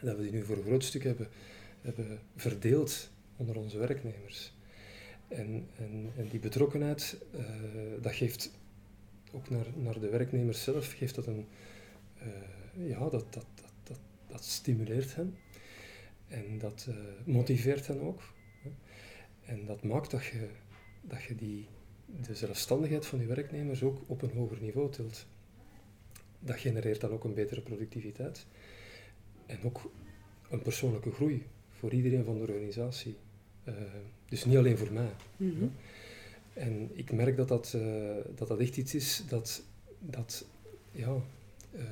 dat 0.01 0.17
we 0.17 0.24
die 0.24 0.31
nu 0.31 0.43
voor 0.43 0.58
een 0.58 0.63
groot 0.63 0.84
stuk 0.84 1.03
hebben, 1.03 1.27
hebben 1.81 2.20
verdeeld 2.36 3.12
onder 3.38 3.58
onze 3.58 3.77
werknemers. 3.77 4.53
En, 5.31 5.67
en, 5.77 6.11
en 6.15 6.27
die 6.27 6.39
betrokkenheid, 6.39 7.17
eh, 7.31 7.45
dat 8.01 8.13
geeft 8.13 8.51
ook 9.31 9.50
naar, 9.50 9.65
naar 9.75 10.00
de 10.00 10.09
werknemers 10.09 10.63
zelf, 10.63 10.91
geeft 10.91 11.15
dat 11.15 11.27
een, 11.27 11.47
eh, 12.17 12.89
ja, 12.89 13.00
dat, 13.00 13.33
dat, 13.33 13.45
dat, 13.83 14.00
dat, 14.27 14.43
stimuleert 14.43 15.15
hen. 15.15 15.38
En 16.27 16.57
dat 16.57 16.85
eh, 16.89 16.95
motiveert 17.25 17.88
hen 17.88 18.01
ook. 18.01 18.21
En 19.45 19.65
dat 19.65 19.83
maakt 19.83 20.11
dat 20.11 20.25
je, 20.25 20.47
dat 21.01 21.23
je 21.23 21.35
die, 21.35 21.67
de 22.21 22.35
zelfstandigheid 22.35 23.05
van 23.05 23.19
je 23.19 23.25
werknemers 23.25 23.83
ook 23.83 24.01
op 24.07 24.21
een 24.21 24.31
hoger 24.31 24.61
niveau 24.61 24.91
tilt. 24.91 25.25
Dat 26.39 26.59
genereert 26.59 27.01
dan 27.01 27.11
ook 27.11 27.23
een 27.23 27.33
betere 27.33 27.61
productiviteit. 27.61 28.45
En 29.45 29.63
ook 29.63 29.91
een 30.50 30.61
persoonlijke 30.61 31.11
groei 31.11 31.45
voor 31.69 31.93
iedereen 31.93 32.23
van 32.23 32.33
de 32.33 32.41
organisatie. 32.41 33.15
Eh, 33.63 33.74
dus 34.30 34.46
niet 34.46 34.58
alleen 34.58 34.77
voor 34.77 34.91
mij. 34.91 35.10
Mhm. 35.38 35.65
En 36.53 36.89
ik 36.94 37.12
merk 37.12 37.38
dat 37.38 37.48
dat, 37.48 37.74
eh, 37.74 38.15
dat, 38.36 38.48
dat 38.48 38.60
echt 38.60 38.77
iets 38.77 38.96
is 38.96 39.24
dat, 39.27 39.63
dat 40.00 40.46
ja, 40.91 41.15
eh, 41.72 41.84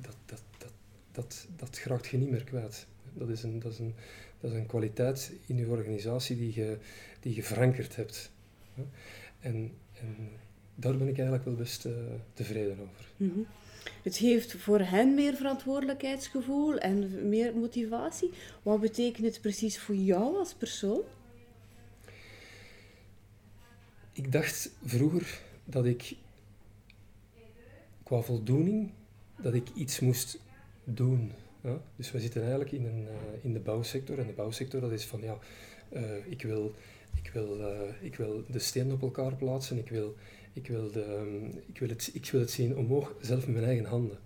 dat, 0.00 0.16
dat, 0.26 0.42
dat, 0.58 0.72
dat, 1.12 1.46
dat 1.56 1.78
geraakt 1.78 2.06
je 2.06 2.18
niet 2.18 2.30
meer 2.30 2.44
kwijt. 2.44 2.86
Dat 3.12 3.28
is 3.28 3.42
een, 3.42 3.58
dat 3.58 3.72
is 3.72 3.78
een, 3.78 3.94
dat 4.40 4.50
is 4.50 4.56
een 4.56 4.66
kwaliteit 4.66 5.32
in 5.46 5.56
je 5.56 5.66
organisatie 5.66 6.36
die 6.36 6.54
je, 6.54 6.78
die 7.20 7.34
je 7.34 7.42
verankerd 7.42 7.96
hebt. 7.96 8.30
En, 9.40 9.72
en 9.92 10.30
daar 10.74 10.96
ben 10.96 11.08
ik 11.08 11.16
eigenlijk 11.16 11.44
wel 11.44 11.54
best 11.54 11.84
eh, 11.84 11.92
tevreden 12.32 12.78
over. 12.80 13.06
Mhm. 13.16 13.38
Het 14.02 14.16
geeft 14.16 14.56
voor 14.56 14.80
hen 14.80 15.14
meer 15.14 15.34
verantwoordelijkheidsgevoel 15.34 16.78
en 16.78 17.28
meer 17.28 17.56
motivatie. 17.56 18.30
Wat 18.62 18.80
betekent 18.80 19.26
het 19.26 19.40
precies 19.40 19.78
voor 19.78 19.94
jou 19.94 20.36
als 20.36 20.54
persoon? 20.54 21.00
Ik 24.12 24.32
dacht 24.32 24.70
vroeger 24.84 25.40
dat 25.64 25.84
ik 25.84 26.16
qua 28.02 28.20
voldoening 28.20 28.90
dat 29.36 29.54
ik 29.54 29.68
iets 29.74 30.00
moest 30.00 30.40
doen. 30.84 31.32
Ja? 31.60 31.80
Dus 31.96 32.10
we 32.10 32.20
zitten 32.20 32.40
eigenlijk 32.40 32.72
in, 32.72 32.84
een, 32.84 33.06
eh, 33.08 33.44
in 33.44 33.52
de 33.52 33.60
bouwsector 33.60 34.18
en 34.18 34.26
de 34.26 34.32
bouwsector 34.32 34.80
dat 34.80 34.92
is 34.92 35.04
van 35.04 35.20
ja, 35.20 35.38
eh, 35.88 36.30
ik, 36.30 36.42
wil, 36.42 36.74
ik, 37.22 37.30
wil, 37.32 37.60
ik 38.00 38.16
wil 38.16 38.44
de 38.48 38.58
steen 38.58 38.92
op 38.92 39.02
elkaar 39.02 39.34
plaatsen, 39.34 39.78
ik 39.78 39.88
wil, 39.88 40.14
ik, 40.54 40.66
wil 40.66 40.92
ehm, 40.92 41.44
ik, 41.66 41.78
wil 41.78 41.88
het, 41.88 42.10
ik 42.12 42.30
wil 42.30 42.40
het 42.40 42.50
zien 42.50 42.76
omhoog, 42.76 43.14
zelf 43.20 43.46
met 43.46 43.54
mijn 43.54 43.66
eigen 43.66 43.84
handen. 43.84 44.18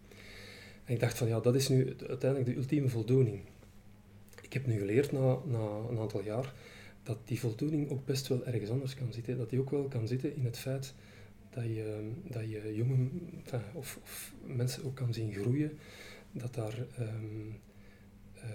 En 0.84 0.94
ik 0.94 1.00
dacht 1.00 1.18
van 1.18 1.28
ja, 1.28 1.40
dat 1.40 1.54
is 1.54 1.68
nu 1.68 1.96
uiteindelijk 2.08 2.50
de 2.50 2.56
ultieme 2.56 2.88
voldoening. 2.88 3.40
Ik 4.42 4.52
heb 4.52 4.66
nu 4.66 4.78
geleerd 4.78 5.12
na, 5.12 5.38
na 5.46 5.68
een 5.90 5.98
aantal 5.98 6.22
jaar 6.22 6.54
dat 7.02 7.18
die 7.24 7.40
voldoening 7.40 7.90
ook 7.90 8.04
best 8.04 8.28
wel 8.28 8.46
ergens 8.46 8.70
anders 8.70 8.94
kan 8.94 9.12
zitten. 9.12 9.36
Dat 9.36 9.50
die 9.50 9.60
ook 9.60 9.70
wel 9.70 9.88
kan 9.88 10.08
zitten 10.08 10.34
in 10.36 10.44
het 10.44 10.58
feit 10.58 10.94
dat 11.50 11.64
je, 11.64 12.10
dat 12.28 12.50
je 12.50 12.74
jongen 12.74 13.10
of, 13.74 13.98
of 14.02 14.34
mensen 14.46 14.84
ook 14.84 14.94
kan 14.94 15.14
zien 15.14 15.32
groeien. 15.32 15.78
Dat, 16.32 16.54
daar, 16.54 16.86
ehm, 16.96 17.50
eh, 18.34 18.48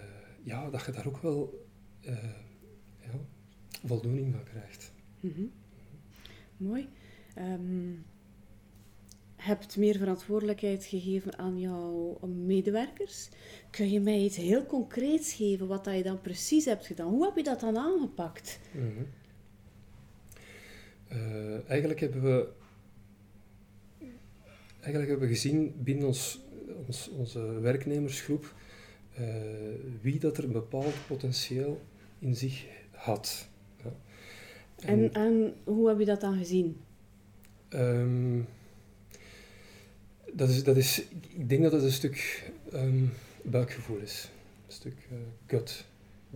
ja, 0.43 0.69
dat 0.69 0.85
je 0.85 0.91
daar 0.91 1.07
ook 1.07 1.21
wel 1.21 1.67
eh, 2.01 2.23
ja, 2.99 3.11
voldoening 3.85 4.33
van 4.33 4.43
krijgt. 4.43 4.91
Mhm. 5.19 5.43
Mooi. 6.57 6.87
Ehm, 7.33 7.91
hebt 9.35 9.77
meer 9.77 9.97
verantwoordelijkheid 9.97 10.85
gegeven 10.85 11.37
aan 11.37 11.59
jouw 11.59 12.19
medewerkers. 12.27 13.29
Kun 13.69 13.91
je 13.91 13.99
mij 13.99 14.19
iets 14.19 14.37
heel 14.37 14.65
concreets 14.65 15.33
geven 15.33 15.67
wat 15.67 15.83
dat 15.83 15.95
je 15.95 16.03
dan 16.03 16.21
precies 16.21 16.65
hebt 16.65 16.85
gedaan? 16.85 17.09
Hoe 17.09 17.25
heb 17.25 17.35
je 17.35 17.43
dat 17.43 17.59
dan 17.59 17.77
aangepakt? 17.77 18.59
Mhm. 18.71 19.03
Eh, 21.07 21.69
eigenlijk 21.69 21.99
hebben 21.99 22.21
we 22.21 22.49
eigenlijk 24.79 25.09
hebben 25.09 25.27
we 25.27 25.33
gezien 25.33 25.73
binnen 25.77 26.07
ons, 26.07 26.41
ons, 26.85 27.09
onze 27.09 27.59
werknemersgroep 27.59 28.53
eh, 29.13 29.25
wie 30.01 30.19
dat 30.19 30.37
er 30.37 30.43
een 30.43 30.51
bepaald 30.51 30.93
potentieel 31.07 31.81
in 32.19 32.35
zich 32.35 32.65
had. 32.91 33.47
Ja. 33.83 33.91
En, 34.85 35.13
en 35.13 35.53
hoe 35.63 35.87
heb 35.87 35.99
je 35.99 36.05
dat 36.05 36.21
dan 36.21 36.37
gezien? 36.37 36.77
Ehm, 37.73 38.41
dat 40.33 40.49
is, 40.49 40.63
dat 40.63 40.77
is, 40.77 41.03
ik 41.29 41.49
denk 41.49 41.63
dat 41.63 41.71
het 41.71 41.83
een 41.83 41.91
stuk 41.91 42.49
ehm, 42.71 43.05
buikgevoel 43.41 43.97
is. 43.97 44.29
Een 44.65 44.73
stuk 44.73 44.95
eh, 45.11 45.17
gut, 45.47 45.85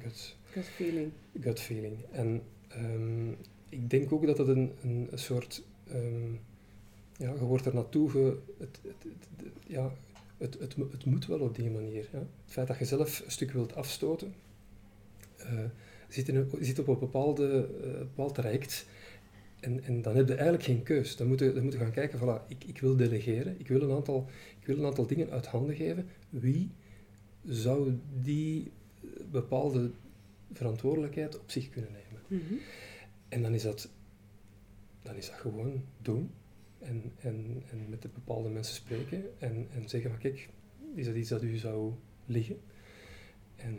gut, 0.01 0.35
Gut 0.51 0.65
feeling. 0.65 1.11
gut 1.41 1.59
feeling. 1.59 1.95
En 2.11 2.41
ehm, 2.67 3.29
ik 3.69 3.89
denk 3.89 4.11
ook 4.11 4.25
dat 4.25 4.37
het 4.37 4.47
een, 4.47 4.71
een, 4.81 5.09
soort... 5.13 5.63
ja, 7.17 7.33
je 7.33 7.45
wordt 7.45 7.65
er 7.65 7.73
naartoe... 7.73 8.09
Ge, 8.09 8.37
het, 8.57 8.79
het, 8.83 9.11
ja, 9.67 9.91
het, 10.37 10.59
het, 10.59 10.75
het 10.91 11.05
moet 11.05 11.25
wel 11.25 11.39
op 11.39 11.55
die 11.55 11.69
manier. 11.69 12.09
Ja. 12.11 12.19
Het 12.19 12.27
feit 12.45 12.67
dat 12.67 12.77
je 12.77 12.85
zelf 12.85 13.21
een 13.25 13.31
stuk 13.31 13.51
wilt 13.51 13.75
afstoten... 13.75 14.33
eh, 15.37 15.63
zit, 16.07 16.27
in 16.27 16.35
een, 16.35 16.49
zit 16.59 16.79
op 16.79 16.87
een 16.87 16.99
bepaalde, 16.99 17.69
eh, 17.83 17.89
bepaald 17.97 18.35
traject... 18.35 18.85
En, 19.59 19.83
en 19.83 20.01
dan 20.01 20.15
heb 20.15 20.27
je 20.27 20.33
eigenlijk 20.33 20.63
geen 20.63 20.83
keus. 20.83 21.15
Dan 21.15 21.27
moet 21.27 21.39
je, 21.39 21.53
dan 21.53 21.63
moet 21.63 21.73
je 21.73 21.79
gaan 21.79 21.91
kijken, 21.91 22.19
voilà, 22.19 22.47
ik, 22.47 22.63
ik 22.63 22.79
wil 22.79 22.95
delegeren, 22.95 23.59
ik 23.59 23.67
wil, 23.67 23.81
een 23.81 23.95
aantal, 23.95 24.29
ik 24.59 24.65
wil 24.67 24.77
een 24.77 24.85
aantal 24.85 25.07
dingen 25.07 25.29
uit 25.29 25.45
handen 25.45 25.75
geven. 25.75 26.07
Wie 26.29 26.71
zou 27.43 27.99
die 28.21 28.71
bepaalde 29.31 29.91
verantwoordelijkheid 30.51 31.39
op 31.39 31.51
zich 31.51 31.69
kunnen 31.69 31.91
nemen? 31.91 32.43
Mhm. 32.43 32.53
En 33.29 33.41
dan 33.41 33.53
is 33.53 33.63
dat, 33.63 33.89
dan 35.01 35.15
is 35.15 35.25
dat 35.25 35.35
gewoon 35.35 35.83
doen. 36.01 36.31
En, 36.79 37.11
en, 37.19 37.63
en 37.69 37.89
met 37.89 38.01
de 38.01 38.09
bepaalde 38.13 38.49
mensen 38.49 38.75
spreken 38.75 39.23
en, 39.39 39.67
en 39.73 39.89
zeggen 39.89 40.09
van 40.09 40.19
kijk, 40.19 40.49
is 40.93 41.05
dat 41.05 41.15
iets 41.15 41.29
dat 41.29 41.43
u 41.43 41.57
zou 41.57 41.93
liggen? 42.25 42.59
En, 43.55 43.77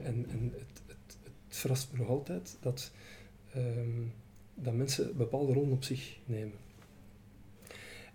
eh, 0.00 0.06
en, 0.06 0.26
en 0.28 0.52
het, 0.52 0.82
het, 0.86 0.96
het, 1.06 1.18
het 1.22 1.56
verrast 1.56 1.92
me 1.92 1.98
nog 1.98 2.08
altijd 2.08 2.56
dat, 2.60 2.92
ehm, 3.52 4.02
dat 4.62 4.74
mensen 4.74 5.16
bepaalde 5.16 5.52
rollen 5.52 5.72
op 5.72 5.84
zich 5.84 6.18
nemen. 6.24 6.58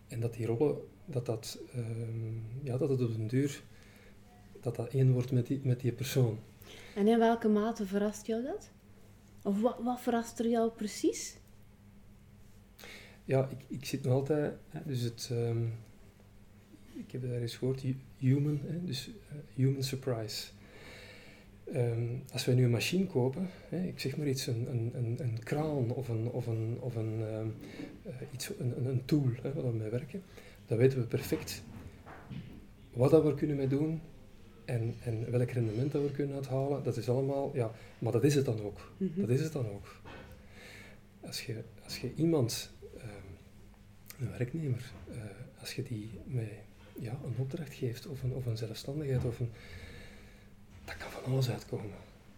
En 0.07 0.19
dat 0.19 0.33
die 0.33 0.45
rollen, 0.45 0.77
dat 1.05 1.25
dat, 1.25 1.59
ehm, 1.73 2.35
ja, 2.63 2.77
dat 2.77 2.89
het 2.89 3.01
op 3.01 3.15
den 3.15 3.27
duur, 3.27 3.63
dat 4.61 4.75
dat 4.75 4.87
één 4.93 5.11
wordt 5.11 5.31
met 5.31 5.47
die, 5.47 5.59
met 5.63 5.79
die 5.79 5.91
persoon. 5.91 6.39
En 6.95 7.07
in 7.07 7.19
welke 7.19 7.47
mate 7.47 7.85
verrast 7.85 8.25
jou 8.25 8.43
dat? 8.43 8.69
Of 9.43 9.61
wat, 9.61 9.77
wat 9.83 10.01
verrast 10.01 10.39
er 10.39 10.49
jou 10.49 10.71
precies? 10.71 11.37
Ja, 13.25 13.49
ik, 13.49 13.65
ik 13.67 13.85
zit 13.85 14.03
nog 14.03 14.13
altijd, 14.13 14.53
hè, 14.69 14.79
dus 14.85 15.01
het, 15.01 15.29
ehm, 15.31 15.65
ik 16.93 17.11
heb 17.11 17.21
daar 17.21 17.41
eens 17.41 17.55
gehoord, 17.55 17.81
hu- 17.81 17.95
human, 18.17 18.59
hè, 18.63 18.83
dus 18.83 19.07
eh, 19.07 19.37
human 19.53 19.83
surprise. 19.83 20.47
Ehm, 21.74 22.15
als 22.31 22.45
wij 22.45 22.55
nu 22.55 22.63
een 22.63 22.69
machine 22.71 23.05
kopen, 23.05 23.50
hè, 23.69 23.83
ik 23.83 24.00
zeg 24.00 24.17
maar 24.17 24.27
iets, 24.27 24.47
een, 24.47 24.67
een, 24.69 24.91
een, 24.93 25.15
een 25.19 25.39
kraan 25.43 25.91
of 25.91 26.07
een, 26.09 26.29
of 26.29 26.47
een, 26.47 26.77
of 26.79 26.95
een, 26.95 27.21
ehm, 27.21 27.47
eh, 28.03 28.13
iets, 28.33 28.50
een, 28.59 28.86
een- 28.88 29.05
tool 29.05 29.29
hè, 29.41 29.53
waar 29.53 29.71
we 29.71 29.77
mee 29.77 29.89
werken, 29.89 30.21
dan 30.65 30.77
weten 30.77 31.00
we 31.00 31.05
perfect 31.05 31.63
wat 32.93 33.12
dat 33.12 33.24
we 33.24 33.29
er 33.29 33.36
kunnen 33.36 33.55
mee 33.55 33.67
doen 33.67 34.01
en, 34.65 34.95
en 35.03 35.31
welk 35.31 35.50
rendement 35.51 35.91
dat 35.91 36.01
we 36.01 36.07
er 36.07 36.13
kunnen 36.13 36.36
uithalen. 36.36 36.83
Dat 36.83 36.97
is 36.97 37.09
allemaal, 37.09 37.51
ja, 37.55 37.71
maar 38.00 38.12
dat 38.12 38.24
is 38.24 38.36
het 38.36 38.45
dan 38.45 38.62
ook. 38.62 38.91
Mhm. 38.97 39.19
Dat 39.19 39.29
is 39.29 39.41
het 39.41 39.53
dan 39.53 39.67
ook. 39.69 40.01
Als 41.21 41.45
je, 41.45 41.55
als 41.83 42.00
je 42.00 42.12
iemand, 42.15 42.71
ehm, 42.97 44.21
een 44.24 44.29
werknemer, 44.38 44.91
eh, 45.12 45.17
als 45.59 45.74
je 45.74 45.83
die 45.83 46.09
met 46.25 46.50
ja, 47.00 47.12
een 47.25 47.36
opdracht 47.38 47.74
geeft 47.74 48.07
of 48.07 48.24
een, 48.24 48.33
of 48.33 48.45
een 48.45 48.57
zelfstandigheid, 48.57 49.25
of 49.25 49.39
een, 49.39 49.50
dat 50.88 50.98
kan 50.98 51.12
van 51.12 51.32
alles 51.32 51.50
uitkomen. 51.50 51.96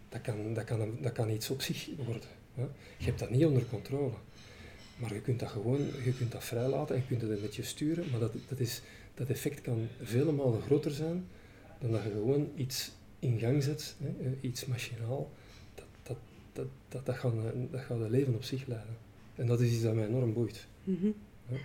Dat 0.08 0.20
kan, 0.20 0.54
dat 0.54 0.64
kan, 0.64 0.98
dat 1.00 1.12
kan 1.12 1.30
iets 1.30 1.50
op 1.50 1.62
zich 1.62 1.88
worden. 1.96 2.28
Hè. 2.54 2.62
Je 2.96 3.04
hebt 3.04 3.18
dat 3.18 3.30
niet 3.30 3.44
onder 3.44 3.66
controle. 3.66 4.12
Maar 4.96 5.14
je 5.14 5.20
kunt 5.20 5.40
dat 5.40 5.48
gewoon 5.48 5.86
je 6.04 6.14
kunt 6.18 6.32
dat 6.32 6.44
vrijlaten 6.44 6.94
en 6.94 7.00
je 7.00 7.06
kunt 7.06 7.20
het 7.20 7.30
een 7.30 7.40
beetje 7.40 7.62
sturen. 7.62 8.10
Maar 8.10 8.20
dat, 8.20 8.32
dat, 8.48 8.60
is, 8.60 8.82
dat 9.14 9.28
effect 9.28 9.60
kan 9.60 9.88
vele 10.02 10.32
malen 10.32 10.62
groter 10.62 10.90
zijn 10.90 11.26
dan 11.78 11.90
dat 11.90 12.02
je 12.02 12.10
gewoon 12.10 12.50
iets 12.54 12.92
in 13.18 13.38
gang 13.38 13.62
zet, 13.62 13.94
hè, 13.98 14.08
eh, 14.08 14.32
iets 14.40 14.66
machinaal. 14.66 15.30
Dat, 15.74 15.86
dat, 16.02 16.16
dat, 16.52 16.66
dat, 16.88 17.06
dat, 17.06 17.16
gaat, 17.16 17.32
dat 17.70 17.80
gaat 17.80 18.00
een 18.00 18.10
leven 18.10 18.34
op 18.34 18.44
zich 18.44 18.66
leiden. 18.66 18.96
En 19.34 19.46
dat 19.46 19.60
is 19.60 19.72
iets 19.72 19.82
dat 19.82 19.94
mij 19.94 20.06
enorm 20.06 20.32
boeit. 20.32 20.66
Mhm. 20.84 21.10
Ja. 21.48 21.56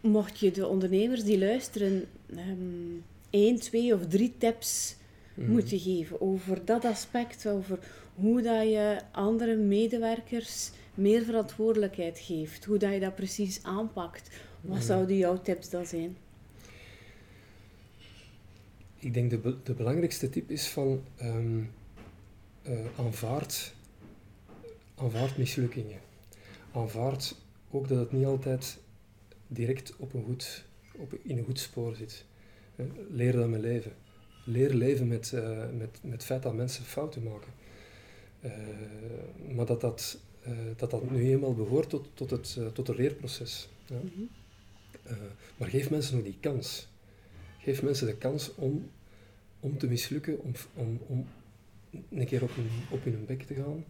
Mocht 0.00 0.38
je 0.38 0.50
de 0.50 0.66
ondernemers 0.66 1.24
die 1.24 1.38
luisteren 1.38 2.04
ehm 2.36 3.00
één, 3.30 3.60
twee 3.60 3.94
of 3.94 4.06
drie 4.06 4.34
tips 4.38 4.96
Mhm. 5.36 5.50
moeten 5.50 5.78
geven 5.78 6.20
over 6.20 6.64
dat 6.64 6.84
aspect, 6.84 7.46
over 7.48 7.78
hoe 8.14 8.42
dat 8.42 8.62
je 8.62 8.98
andere 9.12 9.56
medewerkers 9.56 10.70
meer 10.94 11.22
verantwoordelijkheid 11.22 12.18
geeft, 12.18 12.64
hoe 12.64 12.78
dat 12.78 12.92
je 12.92 13.00
dat 13.00 13.14
precies 13.14 13.62
aanpakt, 13.62 14.30
wat 14.60 14.76
Mhm. 14.76 14.86
zouden 14.86 15.16
jouw 15.16 15.40
tips 15.42 15.70
dan 15.70 15.86
zijn? 15.86 16.16
Ik 18.98 19.14
denk 19.14 19.30
de, 19.30 19.38
be- 19.38 19.56
de 19.62 19.72
belangrijkste 19.74 20.28
tip 20.30 20.50
is 20.50 20.68
van 20.68 21.02
ehm 21.16 21.60
eh, 22.62 22.78
aanvaard, 22.98 23.74
aanvaard 24.94 25.36
mislukkingen. 25.38 25.98
Aanvaard 26.72 27.34
ook 27.70 27.88
dat 27.88 27.98
het 27.98 28.12
niet 28.12 28.24
altijd 28.24 28.78
direct 29.46 29.96
op 29.96 30.14
een 30.14 30.24
goed, 30.24 30.64
op, 30.96 31.12
in 31.22 31.38
een 31.38 31.44
goed 31.44 31.58
spoor 31.60 31.94
zit. 31.96 32.24
Eh, 32.76 32.86
Leer 33.10 33.32
daarmee 33.32 33.60
leven. 33.60 33.92
Leer 34.48 34.74
leven 34.74 35.08
met, 35.08 35.32
eh, 35.32 35.58
met, 35.76 35.98
met 36.02 36.12
het 36.12 36.24
feit 36.24 36.42
dat 36.42 36.54
mensen 36.54 36.84
fouten 36.84 37.22
maken. 37.22 37.52
Eh, 38.40 38.52
maar 39.54 39.66
dat 39.66 39.80
dat, 39.80 40.18
eh, 40.42 40.52
dat 40.76 40.90
dat 40.90 41.10
nu 41.10 41.30
eenmaal 41.30 41.54
behoort 41.54 41.88
tot, 41.88 42.08
tot, 42.14 42.30
het, 42.30 42.58
tot 42.72 42.86
het 42.86 42.96
leerproces. 42.96 43.68
Ja. 43.86 43.96
Mhm. 43.96 44.24
Maar 45.56 45.68
geef 45.68 45.90
mensen 45.90 46.18
ook 46.18 46.24
die 46.24 46.38
kans. 46.40 46.88
Geef 47.58 47.82
mensen 47.82 48.06
de 48.06 48.16
kans 48.16 48.54
om, 48.54 48.90
om 49.60 49.78
te 49.78 49.86
mislukken, 49.86 50.42
om, 50.42 50.52
om, 50.74 51.00
om 51.06 51.26
een 52.10 52.26
keer 52.26 52.42
op 52.42 52.54
hun, 52.54 52.70
op 52.90 53.04
hun 53.04 53.24
bek 53.26 53.42
te 53.42 53.54
gaan. 53.54 53.84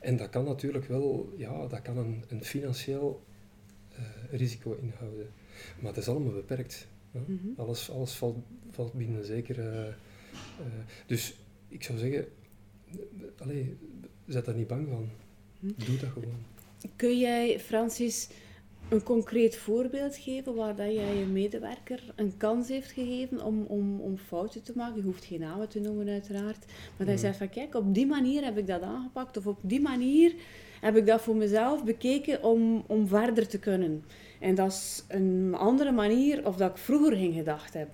En 0.00 0.16
dat 0.16 0.30
kan 0.30 0.44
natuurlijk 0.44 0.84
wel, 0.84 1.34
ja, 1.36 1.66
dat 1.66 1.82
kan 1.82 1.96
een, 1.96 2.24
een 2.28 2.44
financieel 2.44 3.22
risico 4.30 4.78
inhouden. 4.82 5.30
Maar 5.78 5.92
het 5.92 6.00
is 6.00 6.08
allemaal 6.08 6.32
beperkt. 6.32 6.88
Mhm. 7.12 7.48
Alles, 7.56 7.90
alles 7.90 8.12
valt, 8.12 8.36
valt 8.70 8.92
binnen 8.92 9.18
een 9.18 9.24
zekere... 9.24 9.94
eh, 10.58 10.64
dus 11.06 11.34
ik 11.68 11.82
zou 11.82 11.98
zeggen, 11.98 12.26
eh, 12.90 12.96
allee, 13.38 13.76
zet 14.26 14.44
daar 14.44 14.54
niet 14.54 14.66
bang 14.66 14.88
van. 14.88 15.08
Hm. 15.60 15.66
Doe 15.84 15.96
dat 15.96 16.10
gewoon. 16.10 16.34
Kun 16.96 17.18
jij, 17.18 17.60
Francis, 17.60 18.28
een 18.88 19.02
concreet 19.02 19.56
voorbeeld 19.56 20.16
geven 20.16 20.54
waar 20.54 20.76
dat 20.76 20.92
jij 20.94 21.16
je 21.16 21.26
medewerker 21.26 22.12
een 22.16 22.36
kans 22.36 22.68
heeft 22.68 22.90
gegeven 22.90 23.44
om, 23.44 23.62
om, 23.62 24.00
om 24.00 24.16
fouten 24.18 24.62
te 24.62 24.72
maken? 24.76 24.96
Je 24.96 25.02
hoeft 25.02 25.24
geen 25.24 25.40
namen 25.40 25.68
te 25.68 25.80
noemen, 25.80 26.08
uiteraard. 26.08 26.64
Maar 26.66 27.06
dat 27.06 27.06
je 27.06 27.12
Mhm. 27.12 27.20
zegt 27.20 27.36
van, 27.36 27.48
kijk, 27.48 27.74
op 27.74 27.94
die 27.94 28.06
manier 28.06 28.44
heb 28.44 28.58
ik 28.58 28.66
dat 28.66 28.82
aangepakt. 28.82 29.36
Of 29.36 29.46
op 29.46 29.58
die 29.62 29.80
manier 29.80 30.34
heb 30.80 30.96
ik 30.96 31.06
dat 31.06 31.22
voor 31.22 31.36
mezelf 31.36 31.84
bekeken 31.84 32.42
om, 32.42 32.84
om 32.86 33.08
verder 33.08 33.48
te 33.48 33.58
kunnen. 33.58 34.04
En 34.38 34.54
dat 34.54 34.70
is 34.72 35.04
een 35.08 35.54
andere 35.54 35.92
manier 35.92 36.46
of 36.46 36.56
dat 36.56 36.70
ik 36.70 36.76
vroeger 36.76 37.16
ging 37.16 37.34
gedacht 37.34 37.74
heb. 37.74 37.88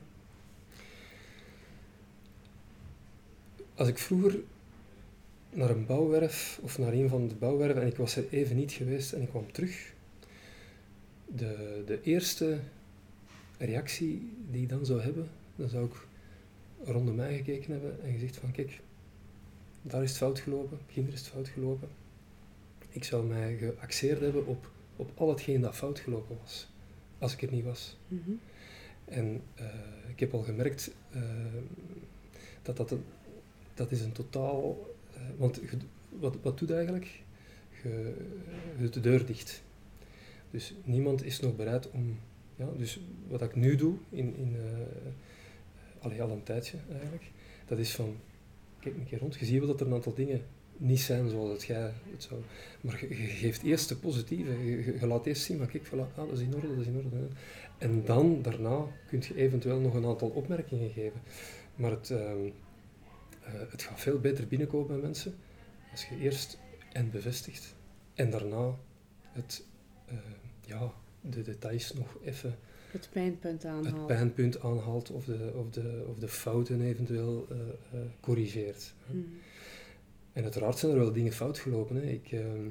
Als 3.74 3.88
ik 3.88 3.98
vroeger 3.98 4.40
naar 5.50 5.70
een 5.70 5.86
bouwwerf 5.86 6.58
of 6.62 6.78
naar 6.78 6.92
een 6.92 7.08
van 7.08 7.28
de 7.28 7.34
bouwwerven 7.34 7.82
en 7.82 7.88
ik 7.88 7.96
was 7.96 8.16
er 8.16 8.24
even 8.30 8.56
niet 8.56 8.72
geweest 8.72 9.12
en 9.12 9.22
ik 9.22 9.28
kwam 9.28 9.52
terug, 9.52 9.92
de, 11.26 11.82
de 11.86 12.00
eerste 12.02 12.58
reactie 13.58 14.32
die 14.50 14.62
ik 14.62 14.68
dan 14.68 14.86
zou 14.86 15.00
hebben, 15.00 15.28
dan 15.56 15.68
zou 15.68 15.84
ik 15.84 16.06
rondom 16.84 17.14
mij 17.14 17.36
gekeken 17.36 17.72
hebben 17.72 18.02
en 18.02 18.12
gezegd 18.12 18.36
van 18.36 18.50
kijk, 18.50 18.80
daar 19.82 20.02
is 20.02 20.08
het 20.08 20.18
fout 20.18 20.38
gelopen, 20.38 20.78
hier 20.92 21.08
is 21.12 21.18
het 21.18 21.28
fout 21.28 21.48
gelopen. 21.48 21.88
Ik 22.96 23.04
zou 23.04 23.26
mij 23.26 23.56
geaxeerd 23.56 24.20
hebben 24.20 24.46
op, 24.46 24.70
op 24.96 25.10
al 25.14 25.28
hetgeen 25.28 25.60
dat 25.60 25.74
fout 25.74 25.98
gelopen 25.98 26.36
was, 26.42 26.68
als 27.18 27.32
ik 27.32 27.42
er 27.42 27.52
niet 27.52 27.64
was. 27.64 27.96
Mhm. 28.08 28.30
En 29.04 29.42
eh, 29.54 29.66
ik 30.08 30.20
heb 30.20 30.34
al 30.34 30.42
gemerkt 30.42 30.90
eh, 31.10 31.22
dat 32.62 32.76
dat 32.76 32.90
een, 32.90 33.04
dat 33.74 33.90
is 33.90 34.00
een 34.00 34.12
totaal... 34.12 34.94
eh, 35.14 35.20
want 35.36 35.60
wat, 36.08 36.36
wat 36.42 36.58
doet 36.58 36.70
eigenlijk? 36.70 37.22
Je, 37.82 38.14
doet 38.78 38.94
de 38.94 39.00
deur 39.00 39.26
dicht. 39.26 39.62
Dus 40.50 40.74
niemand 40.84 41.24
is 41.24 41.40
nog 41.40 41.56
bereid 41.56 41.90
om... 41.90 42.18
Ja, 42.56 42.68
dus 42.76 43.00
wat 43.28 43.42
ik 43.42 43.54
nu 43.54 43.76
doe, 43.76 43.94
in, 44.08 44.36
in, 44.36 44.56
allee, 45.98 46.22
al 46.22 46.30
een 46.30 46.42
tijdje 46.42 46.78
eigenlijk, 46.90 47.30
dat 47.66 47.78
is 47.78 47.94
van... 47.94 48.16
Kijk 48.80 48.96
een 48.96 49.06
keer 49.06 49.18
rond, 49.18 49.34
je 49.38 49.44
ziet 49.44 49.58
wel 49.58 49.66
dat 49.66 49.80
er 49.80 49.86
een 49.86 49.94
aantal 49.94 50.14
dingen 50.14 50.42
niet 50.78 51.00
zijn 51.00 51.28
zoals 51.28 51.50
het 51.50 51.64
jij 51.64 51.92
het 52.10 52.22
zou... 52.22 52.40
Maar 52.80 53.00
je, 53.00 53.08
je 53.08 53.26
geeft 53.26 53.62
eerst 53.62 53.88
de 53.88 53.96
positieve. 53.96 54.50
Je, 55.00 55.06
laat 55.06 55.26
eerst 55.26 55.42
zien, 55.42 55.58
maar 55.58 55.66
kijk, 55.66 55.86
voilà, 55.86 55.90
ah, 55.90 56.16
dat 56.16 56.32
is 56.32 56.40
in 56.40 56.54
orde, 56.54 56.68
dat 56.68 56.78
is 56.78 56.86
in 56.86 56.96
orde. 56.96 57.16
hè. 57.16 57.26
En 57.78 58.04
dan, 58.04 58.42
daarna, 58.42 58.86
kun 59.06 59.22
je 59.28 59.36
eventueel 59.36 59.80
nog 59.80 59.94
een 59.94 60.06
aantal 60.06 60.28
opmerkingen 60.28 60.90
geven. 60.90 61.20
Maar 61.74 61.90
het, 61.90 62.10
ehm, 62.10 62.46
eh, 63.42 63.52
het 63.70 63.82
gaat 63.82 64.00
veel 64.00 64.20
beter 64.20 64.46
binnenkomen 64.46 64.86
bij 64.86 64.96
mensen 64.96 65.34
als 65.90 66.06
je 66.06 66.18
eerst 66.18 66.58
en 66.92 67.10
bevestigt 67.10 67.74
en 68.14 68.30
daarna 68.30 68.74
het, 69.32 69.64
eh, 70.06 70.16
ja, 70.60 70.92
de 71.20 71.42
details 71.42 71.94
nog 71.94 72.16
even 72.24 72.58
Het 72.90 73.08
pijnpunt 73.12 73.62
het 73.62 73.72
aanhalen. 73.72 74.06
pijnpunt 74.06 74.60
aanhaalt 74.60 75.10
of 75.10 75.24
de, 75.24 75.52
of 75.54 75.70
de, 75.70 76.04
of 76.08 76.18
de 76.18 76.28
fouten 76.28 76.80
eventueel 76.80 77.46
eh, 77.50 77.98
corrigeert. 78.20 78.94
En 80.36 80.42
uiteraard 80.42 80.78
zijn 80.78 80.92
er 80.92 80.98
wel 80.98 81.12
dingen 81.12 81.32
fout 81.32 81.58
gelopen. 81.58 81.96
Hè. 81.96 82.02
Ik, 82.02 82.32
ehm, 82.32 82.68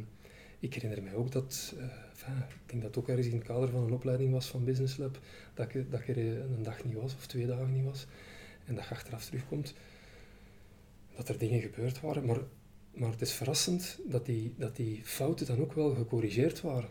ik 0.60 0.73
herinner 0.73 1.04
mij 1.04 1.13
ook 1.13 1.32
dat, 1.32 1.73
eh, 1.78 2.38
ik 2.49 2.56
denk 2.65 2.82
dat 2.82 2.97
ook 2.97 3.08
ergens 3.08 3.28
in 3.28 3.36
het 3.36 3.43
kader 3.43 3.69
van 3.69 3.84
een 3.84 3.93
opleiding 3.93 4.32
was 4.32 4.47
van 4.47 4.63
Business 4.63 4.97
Lab, 4.97 5.19
dat 5.54 5.75
ik, 5.75 5.91
dat 5.91 5.99
er 6.08 6.17
eh, 6.17 6.25
een 6.25 6.63
dag 6.63 6.84
niet 6.84 6.93
was 6.93 7.15
of 7.15 7.28
twee 7.28 7.45
dagen 7.45 7.73
niet 7.73 7.84
was. 7.84 8.06
En 8.65 8.75
dat 8.75 8.84
je 8.84 8.89
achteraf 8.89 9.25
terugkomt, 9.25 9.73
dat 11.15 11.30
er 11.30 11.38
dingen 11.38 11.62
gebeurd 11.62 12.01
waren. 12.01 12.25
Maar, 12.25 12.39
maar 12.93 13.12
het 13.12 13.21
is 13.21 13.32
verrassend 13.32 13.99
dat 14.08 14.25
die, 14.25 14.54
dat 14.58 14.75
die 14.75 15.01
fouten 15.04 15.45
dan 15.45 15.60
ook 15.60 15.73
wel 15.73 15.95
gecorrigeerd 15.95 16.62
waren, 16.62 16.89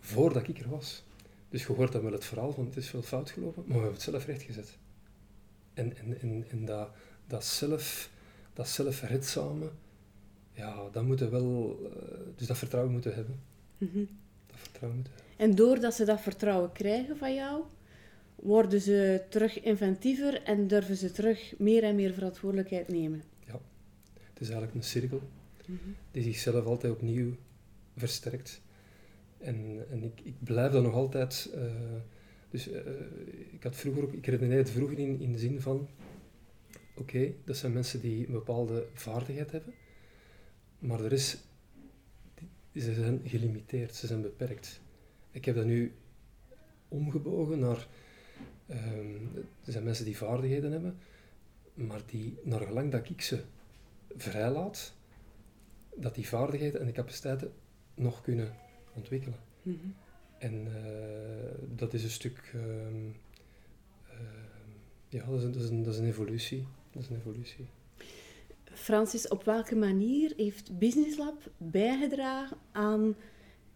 voordat 0.00 0.48
ik 0.48 0.58
er 0.58 0.68
was. 0.68 1.04
Dus 1.48 1.66
je 1.66 1.72
hoort 1.72 1.92
dan 1.92 2.02
wel 2.02 2.12
het 2.12 2.24
verhaal 2.24 2.52
van 2.52 2.64
het 2.64 2.76
is 2.76 2.88
veel 2.88 3.02
fout 3.02 3.30
gelopen, 3.30 3.62
maar 3.62 3.76
we 3.76 3.82
hebben 3.82 3.92
het 3.92 4.02
zelf 4.02 4.26
rechtgezet. 4.26 4.78
En, 5.74 5.96
en, 5.96 6.20
en, 6.20 6.44
en 6.50 6.64
dat, 6.64 6.90
dat 7.26 7.44
zelf 7.44 8.12
dat 8.54 8.68
zelfredzame, 8.68 9.70
ja, 10.52 10.88
dat 10.92 11.04
moeten 11.04 11.30
wel, 11.30 11.78
eh, 11.84 12.18
dus 12.36 12.46
dat 12.46 12.58
vertrouwen 12.58 12.92
moeten 12.92 13.14
hebben. 13.14 13.40
Mhm. 13.78 14.04
Dat 14.46 14.58
vertrouwen 14.58 15.00
moeten 15.00 15.14
hebben. 15.16 15.48
En 15.48 15.54
doordat 15.54 15.94
ze 15.94 16.04
dat 16.04 16.20
vertrouwen 16.20 16.72
krijgen 16.72 17.16
van 17.16 17.34
jou, 17.34 17.62
worden 18.34 18.80
ze 18.80 19.22
terug 19.28 19.60
inventiever 19.60 20.42
en 20.42 20.66
durven 20.66 20.96
ze 20.96 21.10
terug 21.10 21.54
meer 21.58 21.82
en 21.82 21.94
meer 21.94 22.12
verantwoordelijkheid 22.12 22.88
nemen. 22.88 23.22
is 24.44 24.48
eigenlijk 24.50 24.74
een 24.74 24.82
cirkel 24.90 25.20
die 26.10 26.22
zichzelf 26.22 26.64
altijd 26.64 26.92
opnieuw 26.92 27.34
versterkt. 27.96 28.60
En, 29.38 29.84
en 29.90 30.02
ik, 30.02 30.20
ik 30.22 30.34
blijf 30.38 30.72
dat 30.72 30.82
nog 30.82 30.94
altijd. 30.94 31.50
eh, 31.54 31.62
dus 32.50 32.70
eh, 32.70 32.80
ik 33.52 33.62
had 33.62 33.76
vroeger 33.76 34.02
ook, 34.02 34.12
ik 34.12 34.26
redeneerde 34.26 34.70
vroeger 34.70 34.98
in, 34.98 35.20
in 35.20 35.32
de 35.32 35.38
zin 35.38 35.60
van: 35.60 35.88
oké, 36.94 37.32
dat 37.44 37.56
zijn 37.56 37.72
mensen 37.72 38.00
die 38.00 38.26
een 38.26 38.32
bepaalde 38.32 38.86
vaardigheid 38.94 39.50
hebben, 39.50 39.74
maar 40.78 41.00
er 41.00 41.12
is, 41.12 41.38
ze 42.74 42.94
zijn 42.94 43.20
gelimiteerd, 43.24 43.94
ze 43.94 44.06
zijn 44.06 44.22
beperkt. 44.22 44.80
Ik 45.30 45.44
heb 45.44 45.54
dat 45.54 45.64
nu 45.64 45.92
omgebogen 46.88 47.58
naar. 47.58 47.86
ehm, 48.66 49.14
er 49.64 49.72
zijn 49.72 49.84
mensen 49.84 50.04
die 50.04 50.16
vaardigheden 50.16 50.72
hebben, 50.72 50.98
maar 51.74 52.00
die, 52.06 52.38
naar 52.42 52.60
gelang 52.60 52.92
dat 52.92 53.08
ik 53.08 53.20
ze 53.22 53.42
vrijlaat, 54.16 54.94
dat 55.94 56.14
die 56.14 56.28
vaardigheden 56.28 56.80
en 56.80 56.86
de 56.86 56.92
capaciteiten 56.92 57.52
nog 57.94 58.22
kunnen 58.22 58.54
ontwikkelen. 58.94 59.38
Mhm. 59.62 59.76
En 60.38 60.66
eh, 60.66 61.54
dat 61.76 61.94
is 61.94 62.02
een 62.02 62.10
stuk. 62.10 62.52
ehm, 62.54 63.10
ehm, 64.08 64.70
ja, 65.08 65.24
dat 65.26 65.38
is, 65.38 65.44
een, 65.44 65.52
dat, 65.52 65.62
is 65.62 65.68
een, 65.68 65.82
dat 65.82 65.94
is 65.94 66.00
een 66.00 66.06
evolutie. 66.06 66.66
Dat 66.94 67.02
is 67.02 67.08
een 67.08 67.16
evolutie. 67.16 67.66
Francis, 68.64 69.28
op 69.28 69.44
welke 69.44 69.76
manier 69.76 70.32
heeft 70.36 70.78
Business 70.78 71.16
Lab 71.16 71.50
bijgedragen 71.56 72.56
aan 72.72 73.16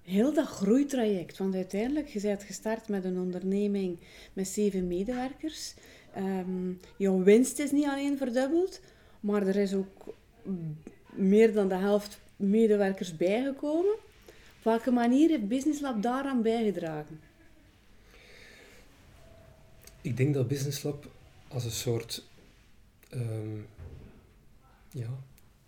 heel 0.03 0.35
dat 0.35 0.47
groeitraject? 0.47 1.39
Want 1.39 1.55
uiteindelijk, 1.55 2.09
je 2.09 2.21
bent 2.21 2.43
gestart 2.43 2.89
met 2.89 3.05
een 3.05 3.19
onderneming 3.19 3.99
met 4.33 4.49
zeven 4.49 4.87
medewerkers. 4.87 5.75
Ehm, 6.15 6.73
jouw 6.97 7.23
winst 7.23 7.59
is 7.59 7.71
niet 7.71 7.87
alleen 7.87 8.17
verdubbeld, 8.17 8.81
maar 9.21 9.47
er 9.47 9.57
is 9.57 9.75
ook 9.75 10.15
meer 11.11 11.53
dan 11.53 11.69
de 11.69 11.75
helft 11.75 12.21
medewerkers 12.37 13.17
bijgekomen. 13.17 13.95
Op 14.59 14.65
welke 14.65 14.91
manier 14.91 15.29
heeft 15.29 15.49
Business 15.49 15.81
Lab 15.81 16.03
daaraan 16.03 16.43
bijgedragen? 16.43 17.21
Ik 20.01 20.17
denk 20.17 20.35
dat 20.35 20.49
Business 20.49 20.83
Lab 20.83 21.11
als 21.49 21.65
een 21.65 21.71
soort. 21.71 22.28
Ehm, 23.09 23.61
ja, 24.91 25.19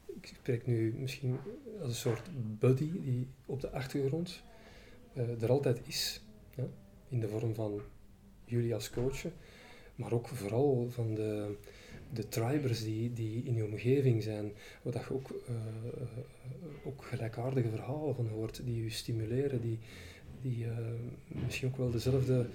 ik 0.07 0.26
spreek 0.26 0.66
nu 0.66 0.94
misschien 0.98 1.38
als 1.81 1.88
een 1.88 1.94
soort 1.94 2.31
buddy 2.59 3.00
die 3.00 3.29
op 3.46 3.61
de 3.61 3.70
achtergrond 3.70 4.42
eh, 5.12 5.42
er 5.42 5.50
altijd 5.50 5.81
is. 5.87 6.20
In 7.09 7.20
de 7.20 7.29
vorm 7.29 7.55
van 7.55 7.81
jullie 8.44 8.74
als 8.74 8.90
coachen, 8.90 9.33
maar 9.94 10.12
ook 10.12 10.29
vooral 10.29 10.88
van 10.90 11.14
de, 11.14 11.57
de 12.12 12.29
tribers 12.29 12.85
die, 12.85 13.12
die 13.12 13.44
in 13.44 13.55
je 13.55 13.64
omgeving 13.64 14.22
zijn, 14.22 14.53
waar 14.83 15.07
je 15.09 15.14
ook, 15.14 15.31
eh, 15.31 15.55
eh, 15.55 16.87
ook 16.87 17.05
gelijkaardige 17.05 17.68
verhalen 17.68 18.14
van 18.14 18.29
hoort, 18.29 18.64
die 18.64 18.83
je 18.83 18.90
stimuleren, 18.90 19.61
die, 19.61 19.79
die 20.42 20.66
misschien 21.29 21.68
ook 21.68 21.76
wel 21.76 21.90
dezelfde 21.90 22.46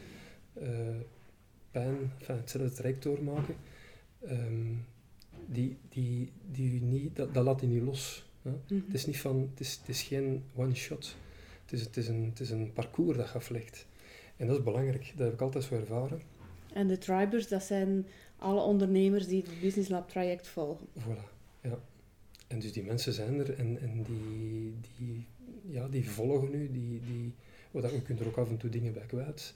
pijn, 1.71 2.11
enfin, 2.19 2.35
hetzelfde 2.35 2.71
traject 2.71 3.03
doormaken, 3.03 3.55
ehm, 4.27 4.73
die, 5.45 5.77
die, 5.89 6.31
die 6.51 6.81
niet, 6.81 7.15
dat, 7.15 7.33
dat 7.33 7.43
laat 7.43 7.61
je 7.61 7.67
niet 7.67 7.83
los. 7.83 8.25
Hè? 8.41 8.51
Het 8.67 8.93
is 8.93 9.05
niet 9.05 9.19
van, 9.19 9.49
het 9.51 9.59
is, 9.59 9.77
het 9.79 9.89
is 9.89 10.01
geen 10.01 10.43
one 10.55 10.75
shot. 10.75 11.15
Het 11.63 11.73
is, 11.73 11.81
het, 11.81 11.97
is 11.97 12.07
een, 12.07 12.25
het 12.25 12.39
is 12.39 12.49
een 12.49 12.73
parcours 12.73 13.17
dat 13.17 13.27
je 13.27 13.33
aflegt. 13.33 13.87
En 14.37 14.47
dat 14.47 14.57
is 14.57 14.63
belangrijk, 14.63 15.13
dat 15.15 15.25
heb 15.25 15.33
ik 15.33 15.41
altijd 15.41 15.63
zo 15.63 15.75
ervaren. 15.75 16.21
En 16.73 16.87
de 16.87 16.97
tribers, 16.97 17.47
dat 17.47 17.63
zijn 17.63 18.07
alle 18.37 18.61
ondernemers 18.61 19.27
die 19.27 19.41
het 19.41 19.61
Business 19.61 19.89
Lab 19.89 20.09
traject 20.09 20.47
volgen. 20.47 20.87
Voilà, 20.99 21.29
ja. 21.61 21.79
En 22.47 22.59
dus 22.59 22.73
die 22.73 22.83
mensen 22.83 23.13
zijn 23.13 23.39
er 23.39 23.53
en, 23.53 23.79
en 23.81 24.03
die, 24.03 24.73
die, 24.97 25.25
ja, 25.67 25.87
die 25.87 26.09
volgen 26.09 26.53
u, 26.53 26.71
die, 26.71 27.01
die, 27.05 27.33
oh, 27.71 27.91
je 27.91 28.01
kunt 28.01 28.19
er 28.19 28.27
ook 28.27 28.37
af 28.37 28.49
en 28.49 28.57
toe 28.57 28.69
dingen 28.69 28.93
bij 28.93 29.05
kwijt. 29.05 29.53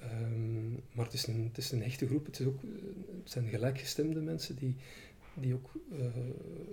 Ehm, 0.00 0.70
maar 0.72 1.04
het 1.04 1.12
is, 1.14 1.26
een, 1.26 1.44
het 1.48 1.58
is 1.58 1.70
een 1.72 1.82
hechte 1.82 2.06
groep, 2.06 2.26
het, 2.26 2.40
is 2.40 2.46
ook, 2.46 2.62
eh, 2.62 2.68
het 3.22 3.30
zijn 3.30 3.48
gelijkgestemde 3.48 4.20
mensen 4.20 4.56
die, 4.56 4.76
die 5.34 5.54
ook 5.54 5.70
eh, 5.98 6.06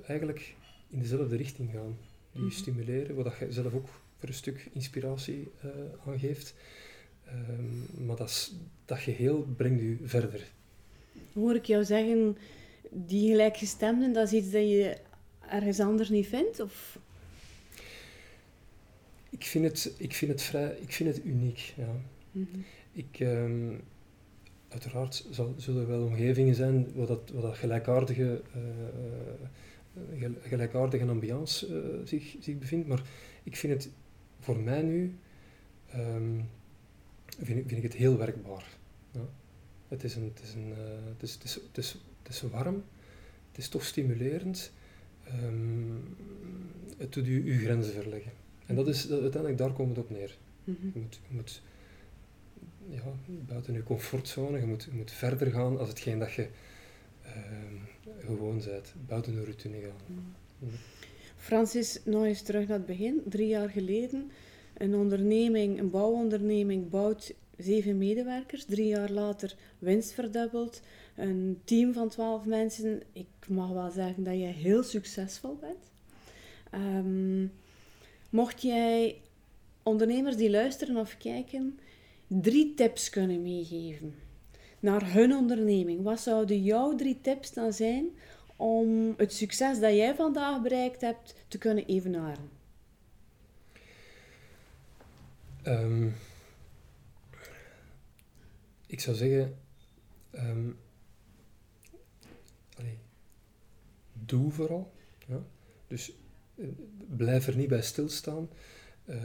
eigenlijk 0.10 0.56
in 0.90 1.00
dezelfde 1.00 1.36
richting 1.36 1.72
gaan. 1.72 1.98
Die 2.32 2.42
je 2.42 2.48
Mhm. 2.48 2.58
stimuleren, 2.58 3.24
dat 3.24 3.38
je 3.40 3.52
zelf 3.52 3.74
ook 3.74 3.88
voor 4.18 4.28
een 4.30 4.34
stuk 4.34 4.70
inspiratie 4.74 5.52
eh 5.62 5.70
aan 6.06 6.20
geeft. 6.20 6.56
Ehm, 7.26 8.06
maar 8.06 8.16
dat, 8.16 8.52
dat 8.86 8.98
geheel 9.00 9.48
brengt 9.56 9.82
u 9.82 10.00
verder. 10.04 10.52
Hoor 11.34 11.56
ik 11.56 11.66
jou 11.66 11.84
zeggen, 11.86 12.38
die 12.92 13.30
gelijkgestemden, 13.30 14.14
dat 14.14 14.28
is 14.32 14.34
iets 14.40 14.52
dat 14.52 14.62
je 14.70 14.98
ergens 15.50 15.80
anders 15.80 16.10
niet 16.10 16.28
vindt? 16.28 16.60
Of? 16.60 17.00
Ik 19.30 19.44
vind 19.44 19.66
het, 19.66 19.94
ik 19.98 20.14
vind 20.14 20.32
het, 20.32 20.42
vrij, 20.42 20.78
ik 20.82 20.92
vind 20.94 21.16
het 21.16 21.26
uniek. 21.26 21.74
Ja. 21.78 21.96
Ik, 22.92 23.20
ehm, 23.20 23.76
uiteraard 24.68 25.28
zal, 25.32 25.54
zullen 25.58 25.82
er 25.82 25.88
wel 25.88 26.06
omgevingen 26.06 26.56
zijn 26.56 26.88
waar 26.96 27.08
dat, 27.08 27.30
waar 27.34 27.42
dat 27.42 27.58
gelijkaardige, 27.58 28.42
eh, 28.54 28.60
eh, 28.60 30.20
gel- 30.20 30.42
gelijkaardige 30.42 31.06
ambiance 31.08 31.68
eh, 31.68 32.08
zich, 32.08 32.36
zich 32.40 32.58
bevindt, 32.58 32.88
maar 32.88 33.04
ik 33.44 33.56
vind 33.56 33.74
het 33.74 33.92
voor 34.40 34.60
mij 34.60 34.82
nu 34.82 35.16
ehm, 35.90 36.40
vind, 37.26 37.60
ik, 37.60 37.68
vind 37.68 37.72
ik 37.72 37.84
het 37.84 37.94
heel 37.94 38.18
werkbaar. 38.18 38.78
Ja. 39.12 39.28
Het, 39.88 40.04
is 40.04 40.16
een, 40.16 40.24
het, 40.24 40.42
is 40.44 40.54
een, 40.54 40.74
het, 41.08 41.24
is, 41.24 41.34
het, 41.34 41.44
is, 41.44 41.54
het, 41.54 41.78
is, 41.78 41.98
het 42.24 42.34
is 42.34 42.42
warm, 42.42 42.84
het 43.48 43.58
is 43.58 43.70
toch 43.70 43.86
stimulerend, 43.86 44.72
ehm, 45.24 45.96
het 46.98 47.14
doet 47.14 47.28
u 47.28 47.52
uw 47.52 47.60
grenzen 47.60 47.94
verleggen. 47.94 48.32
En 48.66 48.76
dat 48.76 48.88
is, 48.88 49.08
dat, 49.08 49.22
uiteindelijk 49.22 49.62
daar 49.62 49.74
komt 49.74 49.96
het 49.96 50.06
op 50.06 50.10
neer. 50.10 50.38
Mhm. 50.64 50.86
Je 50.94 51.00
moet, 51.00 51.20
je 51.28 51.36
moet 51.36 51.62
ja, 52.90 53.04
buiten 53.26 53.74
je 53.74 53.84
comfortzone, 53.84 54.60
je 54.60 54.66
moet, 54.66 54.84
je 54.84 54.98
moet 54.98 55.12
verder 55.12 55.52
gaan 55.52 55.80
als 55.80 55.90
hetgeen 55.90 56.20
dat 56.20 56.34
je 56.34 56.48
ehm, 57.22 57.76
gewoon 58.26 58.62
bent, 58.66 58.94
buiten 59.08 59.34
je 59.34 59.44
routine 59.44 59.80
gaan. 59.80 60.36
Francis, 61.38 62.00
nog 62.06 62.24
eens 62.26 62.42
terug 62.42 62.68
naar 62.68 62.78
het 62.78 62.86
begin. 62.86 63.22
Drie 63.26 63.48
jaar 63.48 63.70
geleden, 63.70 64.32
een 64.78 64.96
onderneming, 64.96 65.80
een 65.80 65.90
bouwonderneming, 65.90 66.90
bouwt 66.90 67.34
zeven 67.58 67.98
medewerkers. 67.98 68.66
Drie 68.66 68.88
jaar 68.88 69.12
later 69.12 69.56
winst 69.80 70.12
verdubbeld. 70.12 70.82
Een 71.16 71.62
team 71.64 71.94
van 71.94 72.10
twaalf 72.10 72.46
mensen. 72.46 73.02
Ik 73.14 73.28
mag 73.48 73.70
wel 73.70 73.92
zeggen 73.92 74.24
dat 74.24 74.34
je 74.34 74.46
heel 74.46 74.84
succesvol 74.84 75.58
bent. 75.62 75.92
Ehm, 76.72 77.48
mocht 78.30 78.62
jij 78.62 79.22
ondernemers 79.84 80.36
die 80.36 80.50
luisteren 80.50 80.98
of 80.98 81.18
kijken 81.18 81.80
drie 82.42 82.74
tips 82.74 83.10
kunnen 83.10 83.42
meegeven 83.42 84.16
naar 84.80 85.14
hun 85.14 85.34
onderneming, 85.34 86.04
wat 86.04 86.20
zouden 86.20 86.64
jouw 86.64 86.96
drie 86.96 87.22
tips 87.22 87.54
dan 87.54 87.74
zijn 87.74 88.06
om 88.56 89.14
het 89.18 89.34
succes 89.34 89.80
dat 89.80 89.96
jij 89.96 90.16
vandaag 90.16 90.62
bereikt 90.62 91.02
hebt 91.02 91.36
te 91.48 91.58
kunnen 91.58 91.86
evenaren? 91.86 92.50
Ehm, 95.64 96.08
ik 98.88 99.00
zou 99.00 99.16
zeggen, 99.16 99.58
ehm, 100.32 100.70
doe 104.26 104.52
vooral. 104.52 104.92
Ja? 105.28 105.44
Dus 105.88 106.14
eh, 106.56 106.68
blijf 107.08 107.48
er 107.48 107.56
niet 107.56 107.68
bij 107.68 107.82
stilstaan. 107.82 108.50
Eh, 109.06 109.24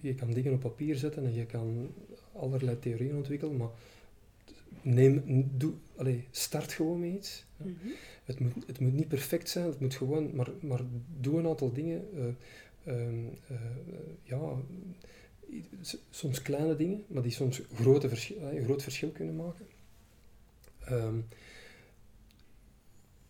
je 0.00 0.14
kan 0.14 0.30
dingen 0.30 0.52
op 0.52 0.60
papier 0.60 0.96
zetten 0.96 1.24
en 1.24 1.34
je 1.34 1.46
kan 1.46 1.94
allerlei 2.32 2.78
theorieën 2.78 3.16
ontwikkelen, 3.16 3.56
maar 3.56 3.70
neem, 4.82 5.22
doe, 5.56 5.72
allee, 5.96 6.26
start 6.30 6.72
gewoon 6.72 7.00
met 7.00 7.12
iets. 7.12 7.44
Ja. 7.56 7.64
Het 8.24 8.40
moet, 8.40 8.52
het 8.66 8.80
moet 8.80 8.92
niet 8.92 9.08
perfect 9.08 9.48
zijn, 9.48 9.66
het 9.66 9.80
moet 9.80 9.94
gewoon, 9.94 10.34
maar, 10.34 10.48
maar 10.60 10.80
doe 11.20 11.38
een 11.38 11.46
aantal 11.46 11.72
dingen. 11.72 12.04
eh, 12.14 12.24
ehm, 12.94 13.24
eh, 13.48 13.56
ja, 14.22 14.56
soms 16.10 16.42
kleine 16.42 16.76
dingen, 16.76 17.04
maar 17.06 17.22
die 17.22 17.32
soms 17.32 17.62
grote 17.74 18.08
verschil, 18.08 18.36
een 18.42 18.64
groot 18.64 18.82
verschil 18.82 19.10
kunnen 19.10 19.36
maken. 19.36 19.66
Ehm, 20.84 21.16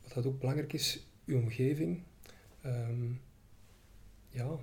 wat 0.02 0.12
dat 0.14 0.26
ook 0.26 0.38
belangrijk 0.38 0.72
is, 0.72 1.06
uw 1.26 1.38
omgeving. 1.38 2.02
ehm, 2.62 3.12
ja, 4.28 4.58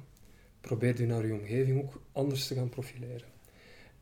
probeer 0.61 1.01
u 1.01 1.05
naar 1.05 1.23
uw 1.23 1.33
omgeving 1.39 1.81
ook 1.83 2.01
anders 2.11 2.47
te 2.47 2.55
gaan 2.55 2.69
profileren. 2.69 3.27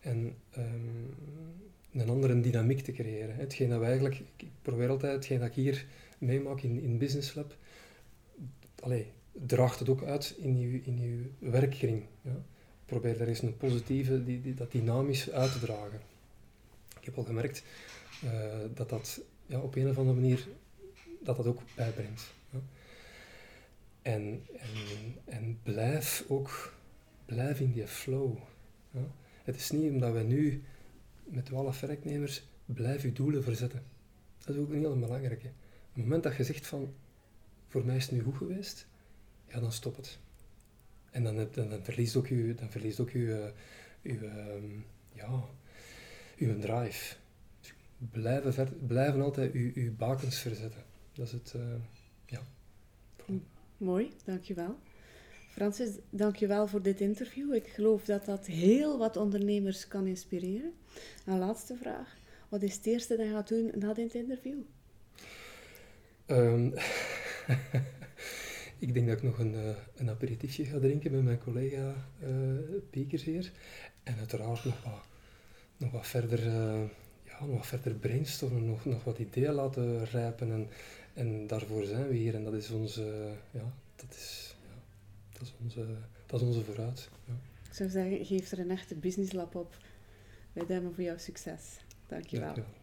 En 0.08 0.36
ehm, 0.50 2.02
een 2.02 2.10
andere 2.10 2.40
dynamiek 2.40 2.80
te 2.80 2.92
creëren. 2.92 3.36
Hetgeen 3.36 3.70
dat 3.70 3.82
eigenlijk, 3.82 4.16
ik 4.20 4.28
ik 4.38 4.50
probeer 4.62 4.90
altijd, 4.90 5.14
hetgeen 5.14 5.40
dat 5.40 5.48
ik 5.48 5.54
hier 5.54 5.86
meemaak 6.18 6.62
in, 6.62 6.82
in 6.82 6.98
Business 6.98 7.34
Lab, 7.34 7.56
allee, 8.80 9.12
draagt 9.32 9.80
het 9.80 9.90
ook 9.90 10.04
uit 10.04 10.36
in 10.38 10.56
uw, 10.56 10.80
in 10.84 11.00
uw 11.00 11.50
werkkring. 11.52 12.04
Ja. 12.22 12.44
Probeer 12.86 13.18
daar 13.18 13.28
eens 13.28 13.42
een 13.42 13.58
positieve, 13.58 14.24
die, 14.24 14.42
die, 14.42 14.54
dat 14.54 14.72
dynamisch 14.72 15.32
uit 15.32 15.52
te 15.52 15.60
dragen. 15.60 16.02
Ik 17.00 17.06
heb 17.06 17.18
al 17.18 17.24
gemerkt 17.24 17.64
eh, 18.24 18.32
dat 18.74 18.90
dat 18.90 19.22
ja, 19.46 19.60
op 19.60 19.76
een 19.76 19.90
of 19.90 19.98
andere 19.98 20.20
manier 20.20 20.48
dat 21.20 21.38
dat 21.38 21.46
ook 21.46 21.62
bijbrengt. 21.76 22.34
Ja. 22.50 22.60
En, 24.02 24.46
en, 24.58 25.16
en 25.26 25.60
blijf 25.64 26.26
ook, 26.28 26.74
blijf 27.26 27.60
in 27.60 27.72
die 27.72 27.88
flow. 27.88 28.38
Ja. 28.92 29.08
Het 29.48 29.56
is 29.56 29.72
niet 29.72 29.92
omdat 29.92 30.12
wij 30.12 30.24
nu 30.24 30.64
met 31.24 31.46
12 31.46 31.80
werknemers 31.80 32.44
blijf 32.66 33.02
je 33.02 33.12
doelen 33.12 33.44
verzetten. 33.44 33.84
Dat 34.38 34.56
is 34.56 34.62
ook 34.62 34.70
een 34.70 34.80
heel 34.80 35.00
belangrijke. 35.00 35.48
Op 35.48 35.94
het 35.94 36.04
moment 36.04 36.24
dat 36.24 36.36
je 36.36 36.44
zegt 36.44 36.68
van, 36.68 36.94
voor 37.68 37.86
mij 37.86 37.96
is 37.96 38.04
het 38.04 38.12
nu 38.12 38.22
goed 38.22 38.38
geweest, 38.38 38.88
ja, 39.46 39.60
dan 39.60 39.72
stop 39.72 39.96
het. 39.96 40.20
En 41.12 41.24
dan, 41.24 41.48
dan, 41.52 41.84
verliest 41.84 42.16
ook 42.16 42.28
je, 42.28 42.54
dan 42.56 42.70
verliest 42.70 43.00
ook 43.00 43.10
je, 43.10 43.52
je, 44.02 44.18
ehm, 44.18 44.80
ja, 45.14 45.44
uw 46.38 46.60
drive. 46.60 47.16
Blijven, 48.12 48.54
ver, 48.54 48.74
blijven 48.88 49.22
altijd 49.22 49.54
uw, 49.54 49.72
uw 49.74 49.96
bakens 49.96 50.40
verzetten. 50.40 50.84
Dat 51.14 51.26
is 51.26 51.32
het, 51.32 51.54
uh, 51.56 51.62
ja. 52.26 52.42
Mooi, 53.78 54.12
dankjewel. 54.26 54.80
Francis, 55.58 55.90
dankjewel 56.10 56.68
voor 56.68 56.82
dit 56.82 57.02
interview. 57.02 57.54
Ik 57.54 57.68
geloof 57.68 58.06
dat 58.06 58.26
dat 58.26 58.46
heel 58.46 58.98
wat 58.98 59.18
ondernemers 59.18 59.88
kan 59.88 60.08
inspireren. 60.08 60.74
Een 61.26 61.40
laatste 61.40 61.76
vraag. 61.76 62.16
Wat 62.50 62.62
is 62.62 62.76
het 62.76 62.86
eerste 62.86 63.18
dat 63.18 63.26
je 63.26 63.32
gaat 63.32 63.48
doen 63.48 63.72
na 63.76 63.94
dit 63.94 64.14
interview? 64.14 64.58
Um, 66.28 66.74
ik 68.86 68.94
denk 68.94 69.08
dat 69.08 69.18
ik 69.18 69.24
nog 69.24 69.40
een, 69.40 69.54
uh, 69.54 69.70
een 69.96 70.10
aperitiefje 70.10 70.66
ga 70.66 70.80
drinken 70.80 71.12
met 71.12 71.24
mijn 71.24 71.40
collega 71.40 71.96
uh, 72.94 73.10
hier. 73.24 73.52
En 74.04 74.18
uiteraard 74.18 74.66
nog 74.66 74.84
wat, 74.84 75.04
nog 75.78 75.92
wat 75.92 76.08
verder... 76.08 76.48
Uh, 76.48 76.84
ja, 77.24 77.46
nog 77.46 77.58
wat 77.58 77.66
verder 77.66 77.94
brainstormen, 77.94 78.66
nog, 78.66 78.86
nog 78.86 79.04
wat 79.04 79.20
ideeën 79.20 79.54
laten 79.54 80.06
rijpen. 80.06 80.52
En, 80.52 80.70
en 81.14 81.48
daarvoor 81.48 81.84
zijn 81.84 82.08
we 82.08 82.16
hier. 82.16 82.36
En 82.36 82.44
dat 82.44 82.54
is 82.54 82.70
onze, 82.70 83.32
ja, 83.52 83.74
dat 83.96 84.10
is, 84.10 84.57
dat 85.38 85.48
is 85.48 85.54
onze, 85.64 85.86
dat 86.26 86.42
is 86.42 86.48
onze 86.48 86.64
vooruit. 86.64 87.10
Ja. 87.26 87.34
Ik 87.70 87.74
zou 87.74 87.90
zeggen, 87.90 88.26
geef 88.26 88.52
er 88.52 88.60
een 88.60 88.72
echte 88.72 88.96
business 88.96 89.32
lab 89.32 89.56
op. 89.56 89.78
Wij 90.54 90.66
duimen 90.66 90.94
voor 90.94 91.04
jouw 91.04 91.18
succes. 91.18 91.62
Dankjewel. 92.08 92.46
Dankjewel. 92.46 92.74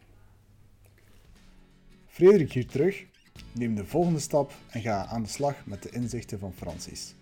Frederik 2.07 2.51
hier 2.51 2.67
terug. 2.67 3.05
Neem 3.51 3.75
de 3.75 3.85
volgende 3.85 4.19
stap 4.19 4.53
en 4.69 4.81
ga 4.81 5.05
aan 5.05 5.23
de 5.23 5.29
slag 5.29 5.65
met 5.65 5.83
de 5.83 5.89
inzichten 5.89 6.39
van 6.39 6.53
Francis. 6.53 7.13